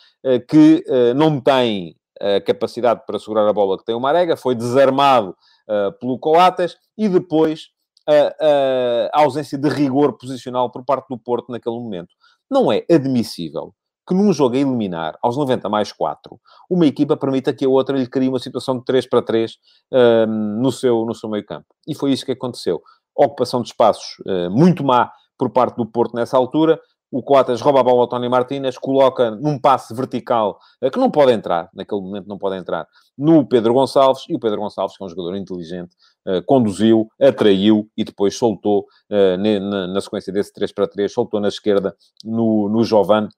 que 0.47 0.85
não 1.17 1.41
tem 1.41 1.97
a 2.19 2.41
capacidade 2.41 3.01
para 3.05 3.19
segurar 3.19 3.47
a 3.47 3.53
bola 3.53 3.77
que 3.77 3.85
tem 3.85 3.95
o 3.95 3.99
Marega, 3.99 4.37
foi 4.37 4.55
desarmado 4.55 5.35
uh, 5.69 5.91
pelo 5.99 6.17
Coates 6.19 6.77
e 6.97 7.07
depois 7.07 7.69
uh, 8.09 9.09
a 9.13 9.21
ausência 9.21 9.57
de 9.57 9.69
rigor 9.69 10.17
posicional 10.17 10.71
por 10.71 10.83
parte 10.83 11.07
do 11.09 11.17
Porto 11.17 11.51
naquele 11.51 11.75
momento. 11.75 12.09
Não 12.49 12.71
é 12.71 12.85
admissível 12.89 13.73
que 14.07 14.13
num 14.13 14.31
jogo 14.31 14.55
a 14.55 14.59
eliminar, 14.59 15.17
aos 15.21 15.35
90 15.35 15.67
mais 15.67 15.91
4, 15.91 16.39
uma 16.69 16.85
equipa 16.85 17.17
permita 17.17 17.53
que 17.53 17.65
a 17.65 17.69
outra 17.69 17.97
lhe 17.97 18.07
crie 18.07 18.29
uma 18.29 18.39
situação 18.39 18.79
de 18.79 18.85
3 18.85 19.09
para 19.09 19.21
3 19.21 19.51
uh, 19.51 20.25
no, 20.25 20.71
seu, 20.71 21.05
no 21.05 21.13
seu 21.13 21.29
meio 21.29 21.45
campo. 21.45 21.65
E 21.85 21.93
foi 21.93 22.13
isso 22.13 22.25
que 22.25 22.31
aconteceu. 22.31 22.81
Ocupação 23.13 23.61
de 23.61 23.67
espaços 23.67 24.17
uh, 24.25 24.49
muito 24.49 24.81
má 24.83 25.11
por 25.37 25.49
parte 25.49 25.75
do 25.75 25.85
Porto 25.85 26.15
nessa 26.15 26.37
altura, 26.37 26.79
o 27.11 27.23
Coates 27.23 27.61
rouba 27.61 27.79
a 27.79 27.83
bola 27.83 28.01
ao 28.01 28.07
Tony 28.07 28.27
Martínez, 28.27 28.77
coloca 28.77 29.31
num 29.31 29.57
passe 29.57 29.93
vertical, 29.93 30.59
eh, 30.81 30.89
que 30.89 30.99
não 30.99 31.09
pode 31.09 31.31
entrar, 31.31 31.69
naquele 31.73 32.01
momento 32.01 32.27
não 32.27 32.37
pode 32.37 32.57
entrar, 32.57 32.87
no 33.17 33.47
Pedro 33.47 33.73
Gonçalves, 33.73 34.23
e 34.29 34.35
o 34.35 34.39
Pedro 34.39 34.61
Gonçalves, 34.61 34.97
que 34.97 35.03
é 35.03 35.05
um 35.05 35.09
jogador 35.09 35.35
inteligente, 35.35 35.95
eh, 36.25 36.41
conduziu, 36.41 37.07
atraiu 37.19 37.89
e 37.95 38.03
depois 38.03 38.35
soltou, 38.35 38.85
eh, 39.09 39.37
na, 39.37 40.01
sequência 40.01 40.33
desse 40.33 40.51
3 40.53 40.71
para 40.73 40.87
3, 40.87 41.11
soltou 41.11 41.39
na 41.39 41.47
esquerda 41.47 41.95
no, 42.23 42.67
no 42.69 42.83
Jovan, 42.83 43.29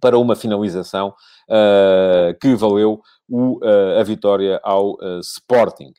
para 0.00 0.18
uma 0.18 0.34
finalização 0.34 1.14
que 2.40 2.54
valeu 2.56 3.00
a 3.98 4.02
vitória 4.02 4.60
ao 4.62 4.98
Sporting. 5.20 5.92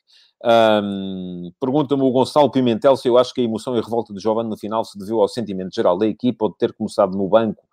Um, 0.44 1.50
Pergunta-me 1.60 2.02
o 2.02 2.10
Gonçalo 2.10 2.50
Pimentel 2.50 2.96
se 2.96 3.08
eu 3.08 3.18
acho 3.18 3.34
que 3.34 3.40
a 3.40 3.44
emoção 3.44 3.74
e 3.74 3.78
a 3.78 3.82
revolta 3.82 4.14
de 4.14 4.20
Giovanni 4.20 4.48
no 4.48 4.56
final 4.56 4.84
se 4.84 4.98
deveu 4.98 5.20
ao 5.20 5.28
sentimento 5.28 5.74
geral 5.74 5.98
da 5.98 6.06
equipa 6.06 6.44
ou 6.44 6.50
de 6.50 6.58
ter 6.58 6.72
começado 6.72 7.16
no 7.16 7.28
banco. 7.28 7.66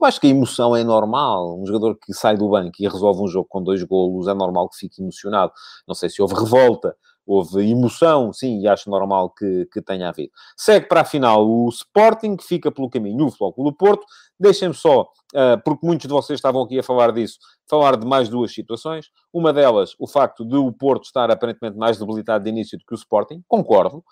Eu 0.00 0.06
acho 0.06 0.20
que 0.20 0.26
a 0.26 0.30
emoção 0.30 0.74
é 0.74 0.82
normal. 0.82 1.60
Um 1.60 1.66
jogador 1.66 1.98
que 1.98 2.14
sai 2.14 2.36
do 2.36 2.48
banco 2.48 2.76
e 2.80 2.88
resolve 2.88 3.22
um 3.22 3.28
jogo 3.28 3.46
com 3.48 3.62
dois 3.62 3.82
golos 3.82 4.28
é 4.28 4.34
normal 4.34 4.68
que 4.70 4.76
fique 4.78 5.02
emocionado. 5.02 5.52
Não 5.86 5.94
sei 5.94 6.08
se 6.08 6.22
houve 6.22 6.34
revolta, 6.34 6.96
houve 7.26 7.70
emoção, 7.70 8.32
sim, 8.32 8.60
e 8.60 8.66
acho 8.66 8.88
normal 8.88 9.30
que, 9.30 9.66
que 9.70 9.82
tenha 9.82 10.08
havido. 10.08 10.32
Segue 10.56 10.88
para 10.88 11.02
a 11.02 11.04
final 11.04 11.46
o 11.46 11.68
Sporting, 11.68 12.34
que 12.36 12.44
fica 12.44 12.72
pelo 12.72 12.88
caminho 12.88 13.26
o 13.26 13.30
Flóculo 13.30 13.74
Porto. 13.74 14.06
Deixem-me 14.40 14.74
só, 14.74 15.02
uh, 15.02 15.62
porque 15.62 15.86
muitos 15.86 16.06
de 16.06 16.12
vocês 16.14 16.38
estavam 16.38 16.62
aqui 16.62 16.78
a 16.78 16.82
falar 16.82 17.12
disso, 17.12 17.38
falar 17.68 17.96
de 17.96 18.06
mais 18.06 18.26
duas 18.26 18.54
situações. 18.54 19.06
Uma 19.30 19.52
delas, 19.52 19.94
o 19.98 20.08
facto 20.08 20.46
de 20.46 20.56
o 20.56 20.72
Porto 20.72 21.04
estar 21.04 21.30
aparentemente 21.30 21.76
mais 21.76 21.98
debilitado 21.98 22.42
de 22.42 22.48
início 22.48 22.78
do 22.78 22.84
que 22.86 22.94
o 22.94 22.96
Sporting. 22.96 23.42
Concordo. 23.46 24.02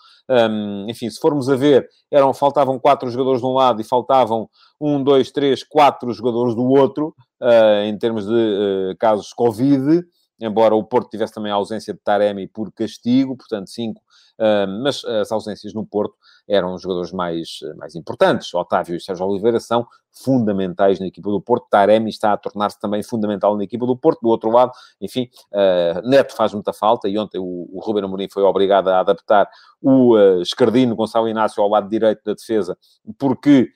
Enfim, 0.86 1.08
se 1.08 1.18
formos 1.18 1.48
a 1.48 1.56
ver, 1.56 1.88
eram, 2.10 2.34
faltavam 2.34 2.78
quatro 2.78 3.08
jogadores 3.10 3.40
de 3.40 3.46
um 3.46 3.54
lado 3.54 3.80
e 3.80 3.84
faltavam 3.84 4.50
um, 4.78 5.02
dois, 5.02 5.30
três, 5.30 5.64
quatro 5.64 6.12
jogadores 6.12 6.54
do 6.54 6.64
outro, 6.64 7.14
uh, 7.42 7.84
em 7.86 7.96
termos 7.96 8.26
de 8.26 8.34
uh, 8.34 8.96
casos 8.98 9.32
Covid 9.32 10.04
embora 10.40 10.74
o 10.74 10.84
Porto 10.84 11.10
tivesse 11.10 11.34
também 11.34 11.50
a 11.50 11.56
ausência 11.56 11.92
de 11.92 12.00
Taremi 12.00 12.46
por 12.46 12.72
castigo, 12.72 13.36
portanto, 13.36 13.68
cinco, 13.68 14.00
uh, 14.38 14.68
mas 14.82 15.04
as 15.04 15.32
ausências 15.32 15.74
no 15.74 15.84
Porto 15.84 16.14
eram 16.48 16.74
os 16.74 16.82
jogadores 16.82 17.12
mais, 17.12 17.58
mais 17.76 17.94
importantes. 17.94 18.54
Otávio 18.54 18.96
e 18.96 19.00
Sérgio 19.00 19.26
Oliveira 19.26 19.60
são 19.60 19.86
fundamentais 20.10 20.98
na 20.98 21.06
equipa 21.06 21.30
do 21.30 21.40
Porto. 21.40 21.66
Taremi 21.68 22.08
está 22.08 22.32
a 22.32 22.36
tornar-se 22.36 22.80
também 22.80 23.02
fundamental 23.02 23.56
na 23.56 23.64
equipa 23.64 23.84
do 23.84 23.96
Porto. 23.96 24.20
Do 24.22 24.28
outro 24.28 24.50
lado, 24.50 24.72
enfim, 25.00 25.28
uh, 25.52 26.08
Neto 26.08 26.34
faz 26.34 26.54
muita 26.54 26.72
falta 26.72 27.08
e 27.08 27.18
ontem 27.18 27.38
o, 27.38 27.68
o 27.70 27.80
Ruben 27.80 28.04
Amorim 28.04 28.28
foi 28.32 28.42
obrigado 28.42 28.88
a 28.88 29.00
adaptar 29.00 29.48
o 29.82 30.16
uh, 30.16 30.40
Escardino, 30.40 30.96
Gonçalo 30.96 31.28
Inácio 31.28 31.62
ao 31.62 31.68
lado 31.68 31.88
direito 31.88 32.22
da 32.24 32.34
defesa, 32.34 32.78
porque... 33.18 33.70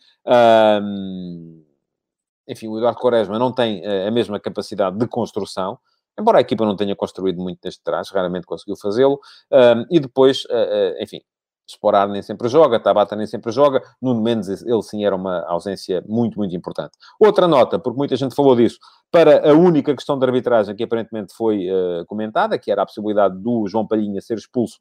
Enfim, 2.46 2.68
o 2.68 2.76
Eduardo 2.76 2.98
Quaresma 2.98 3.38
não 3.38 3.52
tem 3.52 3.84
a 3.86 4.10
mesma 4.10 4.38
capacidade 4.38 4.98
de 4.98 5.06
construção, 5.06 5.78
embora 6.18 6.38
a 6.38 6.40
equipa 6.40 6.64
não 6.64 6.76
tenha 6.76 6.94
construído 6.96 7.40
muito 7.40 7.58
neste 7.64 7.82
trás, 7.82 8.10
raramente 8.10 8.46
conseguiu 8.46 8.76
fazê-lo, 8.76 9.18
um, 9.50 9.86
e 9.90 10.00
depois, 10.00 10.44
uh, 10.44 10.98
uh, 10.98 11.02
enfim, 11.02 11.20
Sporar 11.66 12.08
nem 12.08 12.22
sempre 12.22 12.48
joga, 12.48 12.80
Tabata 12.80 13.16
nem 13.16 13.26
sempre 13.26 13.52
joga, 13.52 13.82
Nuno 14.00 14.20
Mendes, 14.20 14.62
ele 14.62 14.82
sim 14.82 15.04
era 15.04 15.14
uma 15.14 15.42
ausência 15.46 16.02
muito, 16.06 16.36
muito 16.36 16.54
importante. 16.54 16.92
Outra 17.18 17.46
nota, 17.46 17.78
porque 17.78 17.96
muita 17.96 18.16
gente 18.16 18.34
falou 18.34 18.56
disso, 18.56 18.78
para 19.10 19.48
a 19.50 19.54
única 19.54 19.94
questão 19.94 20.18
de 20.18 20.26
arbitragem 20.26 20.74
que 20.74 20.82
aparentemente 20.82 21.32
foi 21.34 21.68
uh, 21.70 22.04
comentada, 22.06 22.58
que 22.58 22.70
era 22.70 22.82
a 22.82 22.86
possibilidade 22.86 23.38
do 23.38 23.66
João 23.68 23.86
Palhinha 23.86 24.20
ser 24.20 24.36
expulso 24.36 24.78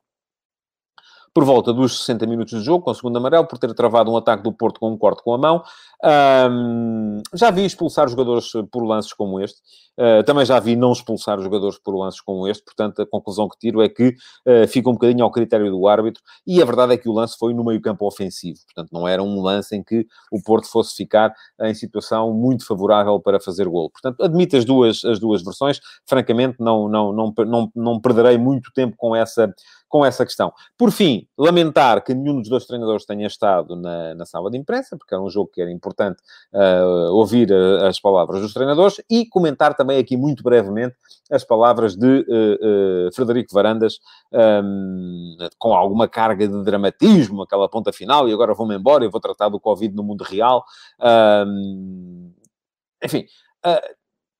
por 1.33 1.45
volta 1.45 1.71
dos 1.71 1.99
60 1.99 2.25
minutos 2.27 2.59
de 2.59 2.65
jogo, 2.65 2.83
com 2.83 2.91
o 2.91 2.95
segundo 2.95 3.17
amarelo, 3.17 3.47
por 3.47 3.57
ter 3.57 3.73
travado 3.73 4.11
um 4.11 4.17
ataque 4.17 4.43
do 4.43 4.51
Porto 4.51 4.79
com 4.79 4.91
um 4.91 4.97
corte 4.97 5.23
com 5.23 5.33
a 5.33 5.37
mão. 5.37 5.63
Um, 6.03 7.21
já 7.33 7.51
vi 7.51 7.63
expulsar 7.63 8.09
jogadores 8.09 8.51
por 8.69 8.83
lances 8.83 9.13
como 9.13 9.39
este. 9.39 9.59
Uh, 9.97 10.23
também 10.23 10.45
já 10.45 10.59
vi 10.59 10.75
não 10.75 10.91
expulsar 10.91 11.39
jogadores 11.39 11.77
por 11.77 11.95
lances 11.95 12.19
como 12.19 12.47
este. 12.47 12.63
Portanto, 12.63 13.01
a 13.01 13.05
conclusão 13.05 13.47
que 13.47 13.57
tiro 13.57 13.81
é 13.81 13.87
que 13.87 14.09
uh, 14.09 14.67
fica 14.67 14.89
um 14.89 14.93
bocadinho 14.93 15.23
ao 15.23 15.31
critério 15.31 15.71
do 15.71 15.87
árbitro. 15.87 16.21
E 16.45 16.61
a 16.61 16.65
verdade 16.65 16.93
é 16.93 16.97
que 16.97 17.07
o 17.07 17.13
lance 17.13 17.37
foi 17.39 17.53
no 17.53 17.63
meio 17.63 17.79
campo 17.79 18.05
ofensivo. 18.05 18.59
Portanto, 18.65 18.89
não 18.91 19.07
era 19.07 19.23
um 19.23 19.41
lance 19.41 19.75
em 19.75 19.83
que 19.83 20.05
o 20.31 20.41
Porto 20.41 20.67
fosse 20.67 20.95
ficar 20.95 21.33
em 21.61 21.73
situação 21.73 22.33
muito 22.33 22.65
favorável 22.65 23.19
para 23.21 23.39
fazer 23.39 23.67
gol. 23.67 23.89
Portanto, 23.89 24.21
admito 24.21 24.57
as 24.57 24.65
duas, 24.65 25.05
as 25.05 25.19
duas 25.19 25.43
versões. 25.43 25.79
Francamente, 26.05 26.57
não, 26.59 26.89
não, 26.89 27.13
não, 27.13 27.33
não, 27.37 27.71
não 27.73 28.01
perderei 28.01 28.37
muito 28.37 28.71
tempo 28.73 28.95
com 28.97 29.15
essa 29.15 29.53
com 29.91 30.05
essa 30.05 30.25
questão. 30.25 30.53
Por 30.77 30.89
fim, 30.89 31.27
lamentar 31.37 32.01
que 32.01 32.13
nenhum 32.13 32.39
dos 32.39 32.49
dois 32.49 32.65
treinadores 32.65 33.05
tenha 33.05 33.27
estado 33.27 33.75
na, 33.75 34.15
na 34.15 34.25
sala 34.25 34.49
de 34.49 34.57
imprensa, 34.57 34.97
porque 34.97 35.13
era 35.13 35.21
um 35.21 35.29
jogo 35.29 35.51
que 35.53 35.61
era 35.61 35.69
importante 35.69 36.21
uh, 36.53 37.11
ouvir 37.11 37.51
uh, 37.51 37.85
as 37.85 37.99
palavras 37.99 38.41
dos 38.41 38.53
treinadores, 38.53 39.01
e 39.09 39.25
comentar 39.25 39.75
também 39.75 39.99
aqui 39.99 40.15
muito 40.15 40.41
brevemente 40.43 40.95
as 41.29 41.43
palavras 41.43 41.93
de 41.97 42.21
uh, 42.21 43.13
Frederico 43.13 43.53
Varandas, 43.53 43.99
um, 44.63 45.35
com 45.59 45.73
alguma 45.73 46.07
carga 46.07 46.47
de 46.47 46.63
dramatismo, 46.63 47.41
aquela 47.41 47.67
ponta 47.67 47.91
final, 47.91 48.29
e 48.29 48.33
agora 48.33 48.53
vou-me 48.53 48.75
embora, 48.75 49.03
eu 49.03 49.11
vou 49.11 49.19
tratar 49.19 49.49
do 49.49 49.59
Covid 49.59 49.93
no 49.93 50.03
mundo 50.03 50.23
real. 50.23 50.63
Um, 51.45 52.31
enfim, 53.03 53.25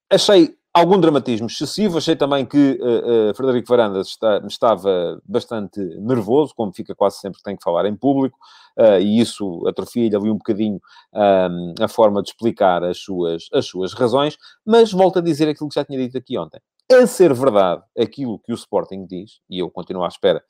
achei 0.09 0.55
algum 0.73 0.99
dramatismo 0.99 1.47
excessivo. 1.47 1.97
Achei 1.97 2.15
também 2.15 2.45
que 2.45 2.79
uh, 2.81 3.31
uh, 3.31 3.35
Frederico 3.35 3.67
Varandas 3.67 4.07
está, 4.07 4.41
estava 4.47 5.21
bastante 5.25 5.79
nervoso, 5.99 6.53
como 6.55 6.73
fica 6.73 6.95
quase 6.95 7.19
sempre 7.19 7.37
que 7.37 7.43
tem 7.43 7.55
que 7.55 7.63
falar 7.63 7.85
em 7.85 7.95
público, 7.95 8.37
uh, 8.77 8.99
e 8.99 9.19
isso 9.19 9.67
atrofia-lhe 9.67 10.15
ali 10.15 10.29
um 10.29 10.37
bocadinho 10.37 10.79
um, 11.13 11.73
a 11.81 11.87
forma 11.87 12.21
de 12.21 12.29
explicar 12.29 12.83
as 12.83 12.97
suas, 12.97 13.47
as 13.53 13.65
suas 13.65 13.93
razões, 13.93 14.37
mas 14.65 14.91
volto 14.91 15.19
a 15.19 15.21
dizer 15.21 15.49
aquilo 15.49 15.69
que 15.69 15.75
já 15.75 15.85
tinha 15.85 15.99
dito 15.99 16.17
aqui 16.17 16.37
ontem. 16.37 16.59
A 16.91 17.07
ser 17.07 17.33
verdade 17.33 17.81
aquilo 17.97 18.39
que 18.39 18.51
o 18.51 18.55
Sporting 18.55 19.05
diz, 19.05 19.39
e 19.49 19.59
eu 19.59 19.69
continuo 19.69 20.03
à 20.03 20.07
espera 20.07 20.43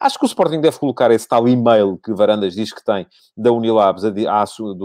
Acho 0.00 0.16
que 0.16 0.24
o 0.24 0.26
Sporting 0.26 0.60
deve 0.60 0.78
colocar 0.78 1.10
esse 1.10 1.26
tal 1.26 1.48
e-mail 1.48 1.98
que 1.98 2.14
Varandas 2.14 2.54
diz 2.54 2.72
que 2.72 2.84
tem 2.84 3.04
da 3.36 3.50
Unilabs 3.50 4.04
a, 4.04 4.08
a, 4.08 4.44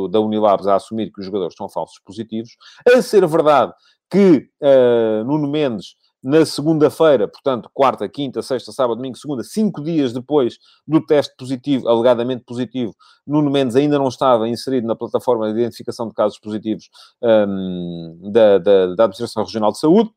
da 0.10 0.19
Unilabs 0.19 0.65
a 0.65 0.75
assumir 0.75 1.12
que 1.12 1.19
os 1.19 1.25
jogadores 1.27 1.56
são 1.56 1.69
falsos 1.69 1.99
positivos. 2.03 2.49
A 2.88 2.99
ser 3.01 3.25
verdade 3.27 3.71
que 4.13 4.47
uh, 4.62 5.23
Nuno 5.26 5.47
Mendes, 5.47 5.95
na 6.23 6.45
segunda-feira, 6.45 7.28
portanto, 7.28 7.67
quarta, 7.73 8.08
quinta, 8.08 8.43
sexta, 8.43 8.71
sábado, 8.71 8.97
domingo, 8.97 9.17
segunda, 9.17 9.43
cinco 9.43 9.84
dias 9.84 10.13
depois 10.13 10.60
do 10.88 11.04
teste 11.04 11.34
positivo, 11.36 11.89
alegadamente 11.89 12.43
positivo, 12.45 12.95
Nuno 13.26 13.49
Mendes 13.49 13.76
ainda 13.76 13.97
não 13.97 14.08
estava 14.08 14.47
inserido 14.47 14.86
na 14.86 14.95
plataforma 14.95 15.52
de 15.52 15.60
identificação 15.60 16.08
de 16.08 16.13
casos 16.13 16.38
positivos 16.38 16.89
um, 17.23 18.19
da, 18.32 18.60
da, 18.60 18.95
da 18.95 19.04
Administração 19.06 19.43
Regional 19.43 19.71
de 19.71 19.80
Saúde. 19.80 20.12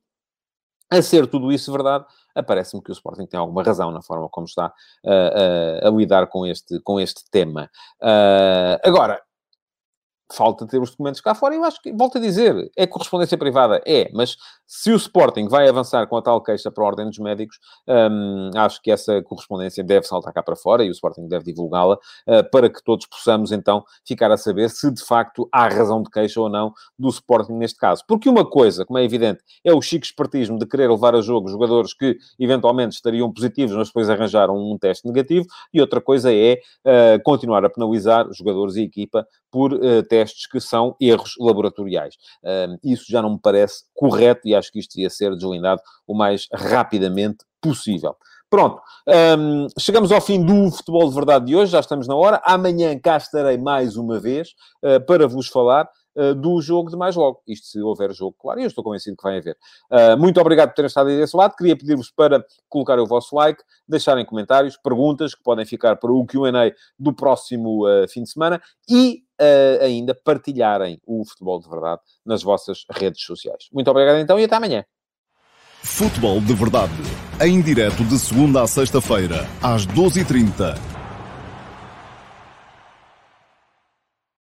A 0.89 1.03
ser 1.03 1.27
tudo 1.27 1.51
isso 1.51 1.73
verdade, 1.73 2.05
parece-me 2.47 2.81
que 2.83 2.91
o 2.91 2.93
Sporting 2.93 3.27
tem 3.27 3.41
alguma 3.41 3.63
razão 3.63 3.91
na 3.91 4.03
forma 4.03 4.29
como 4.29 4.47
está 4.47 4.73
uh, 5.05 5.85
uh, 5.85 5.89
a 5.89 5.91
lidar 5.91 6.29
com 6.29 6.47
este, 6.47 6.79
com 6.81 7.01
este 7.01 7.23
tema. 7.31 7.69
Uh, 8.01 8.79
agora, 8.85 9.21
falta 10.33 10.67
ter 10.67 10.81
os 10.81 10.91
documentos 10.91 11.21
cá 11.21 11.35
fora. 11.35 11.55
Eu 11.55 11.65
acho 11.65 11.81
que, 11.81 11.93
volto 11.93 12.19
a 12.19 12.21
dizer, 12.21 12.71
é 12.77 12.87
correspondência 12.87 13.39
privada? 13.39 13.81
É, 13.87 14.11
mas 14.13 14.37
se 14.67 14.91
o 14.91 14.97
Sporting 14.97 15.49
vai 15.49 15.69
avançar 15.69 16.07
com 16.09 16.17
a 16.17 16.23
tal 16.23 16.43
queixa 16.43 16.71
para 16.71 16.83
a 16.83 16.87
Ordem 16.87 17.07
dos 17.07 17.19
Médicos, 17.19 17.59
hum, 17.87 18.51
acho 18.57 18.83
que 18.83 18.91
essa 18.91 19.23
correspondência 19.23 19.85
deve 19.85 20.07
saltar 20.07 20.33
cá 20.33 20.43
para 20.43 20.57
fora 20.57 20.85
e 20.85 20.89
o 20.89 20.93
Sporting 20.93 21.29
deve 21.29 21.45
divulgá-la 21.45 21.95
uh, 21.95 22.51
para 22.51 22.69
que 22.69 22.83
todos 22.83 23.07
possamos, 23.07 23.53
então, 23.53 23.85
ficar 24.05 24.31
a 24.33 24.37
saber 24.37 24.69
se 24.71 24.91
de 24.91 25.03
facto 25.05 25.49
há 25.53 25.69
razão 25.69 26.03
de 26.03 26.11
queixa 26.11 26.41
ou 26.41 26.49
não 26.49 26.73
do 26.99 27.09
Sporting 27.09 27.53
neste 27.53 27.79
caso. 27.79 28.03
Porque 28.09 28.29
uma 28.29 28.45
coisa, 28.45 28.85
como 28.85 28.99
é 28.99 29.05
evidente, 29.05 29.43
é 29.65 29.73
o 29.73 29.81
chique 29.81 30.07
espertismo 30.07 30.59
de 30.59 30.67
querer 30.67 30.91
levar 30.91 31.15
a 31.15 31.21
jogo 31.21 31.49
jogadores 31.49 31.95
que 31.95 32.17
eventualmente 32.39 32.97
estariam 32.97 33.33
positivos, 33.33 33.77
mas 33.77 33.89
depois 33.89 34.11
arranjaram 34.11 34.57
um 34.57 34.77
teste 34.77 35.07
negativo, 35.07 35.47
e 35.73 35.81
outra 35.81 36.01
coisa 36.01 36.33
é 36.33 36.55
uh, 36.55 37.23
continuar 37.23 37.65
a 37.65 37.71
penalizar 37.71 38.27
jogadores 38.33 38.75
e 38.77 38.83
equipa 38.83 39.27
por 39.51 39.73
uh, 39.73 40.03
testes 40.03 40.16
que 40.51 40.61
são 40.61 40.97
erros 41.01 41.35
laboratoriais. 41.39 42.15
Isso 42.83 43.05
já 43.09 43.21
não 43.21 43.35
me 43.35 43.41
parece 43.41 43.85
correto 43.95 44.47
e 44.47 44.55
acho 44.55 44.71
que 44.71 44.79
isto 44.79 44.99
ia 44.99 45.11
ser 45.11 45.35
deslindado 45.35 45.81
o 46.07 46.15
mais 46.15 46.47
rapidamente 46.53 47.45
possível. 47.61 48.17
Pronto, 48.49 48.81
um, 49.39 49.67
chegamos 49.77 50.13
ao 50.13 50.21
fim 50.21 50.45
do 50.45 50.71
Futebol 50.71 51.09
de 51.09 51.15
Verdade 51.17 51.47
de 51.47 51.57
hoje, 51.57 51.73
já 51.73 51.81
estamos 51.81 52.07
na 52.07 52.15
hora. 52.15 52.41
Amanhã 52.45 52.97
cá 52.97 53.17
estarei 53.17 53.59
mais 53.59 53.97
uma 53.97 54.21
vez 54.21 54.51
uh, 54.85 55.05
para 55.05 55.27
vos 55.27 55.49
falar 55.49 55.89
uh, 56.17 56.35
do 56.35 56.61
jogo 56.61 56.91
de 56.91 56.97
mais 56.97 57.15
logo. 57.15 57.43
Isto 57.47 57.67
se 57.67 57.81
houver 57.81 58.13
jogo, 58.13 58.37
claro, 58.39 58.61
e 58.61 58.65
eu 58.65 58.69
estou 58.69 58.83
convencido 58.83 59.17
que 59.17 59.23
vai 59.23 59.39
haver. 59.39 59.57
Uh, 59.91 60.17
muito 60.19 60.41
obrigado 60.41 60.71
por 60.71 60.77
terem 60.77 60.87
estado 60.87 61.09
aí 61.11 61.17
desse 61.17 61.37
lado. 61.37 61.55
Queria 61.57 61.77
pedir-vos 61.77 62.11
para 62.11 62.45
colocar 62.69 62.99
o 62.99 63.07
vosso 63.07 63.35
like, 63.37 63.63
deixarem 63.89 64.25
comentários, 64.25 64.77
perguntas 64.77 65.35
que 65.35 65.43
podem 65.43 65.65
ficar 65.65 65.97
para 65.97 66.13
o 66.13 66.27
Q&A 66.27 66.73
do 66.99 67.13
próximo 67.13 67.85
fim 68.09 68.23
de 68.23 68.31
semana 68.31 68.61
e 68.89 69.23
ainda 69.81 70.15
partilharem 70.15 71.01
o 71.07 71.25
Futebol 71.25 71.61
de 71.61 71.69
Verdade 71.69 72.01
nas 72.25 72.43
vossas 72.43 72.85
redes 72.91 73.23
sociais. 73.23 73.69
Muito 73.73 73.91
obrigado 73.91 74.19
então 74.19 74.39
e 74.39 74.45
até 74.45 74.57
amanhã. 74.57 74.85
Futebol 75.83 76.41
de 76.41 76.53
Verdade, 76.55 76.93
em 77.41 77.61
direto 77.61 78.05
de 78.05 78.19
segunda 78.19 78.63
a 78.63 78.67
sexta-feira, 78.67 79.47
às 79.63 79.87
12h30 79.87 80.96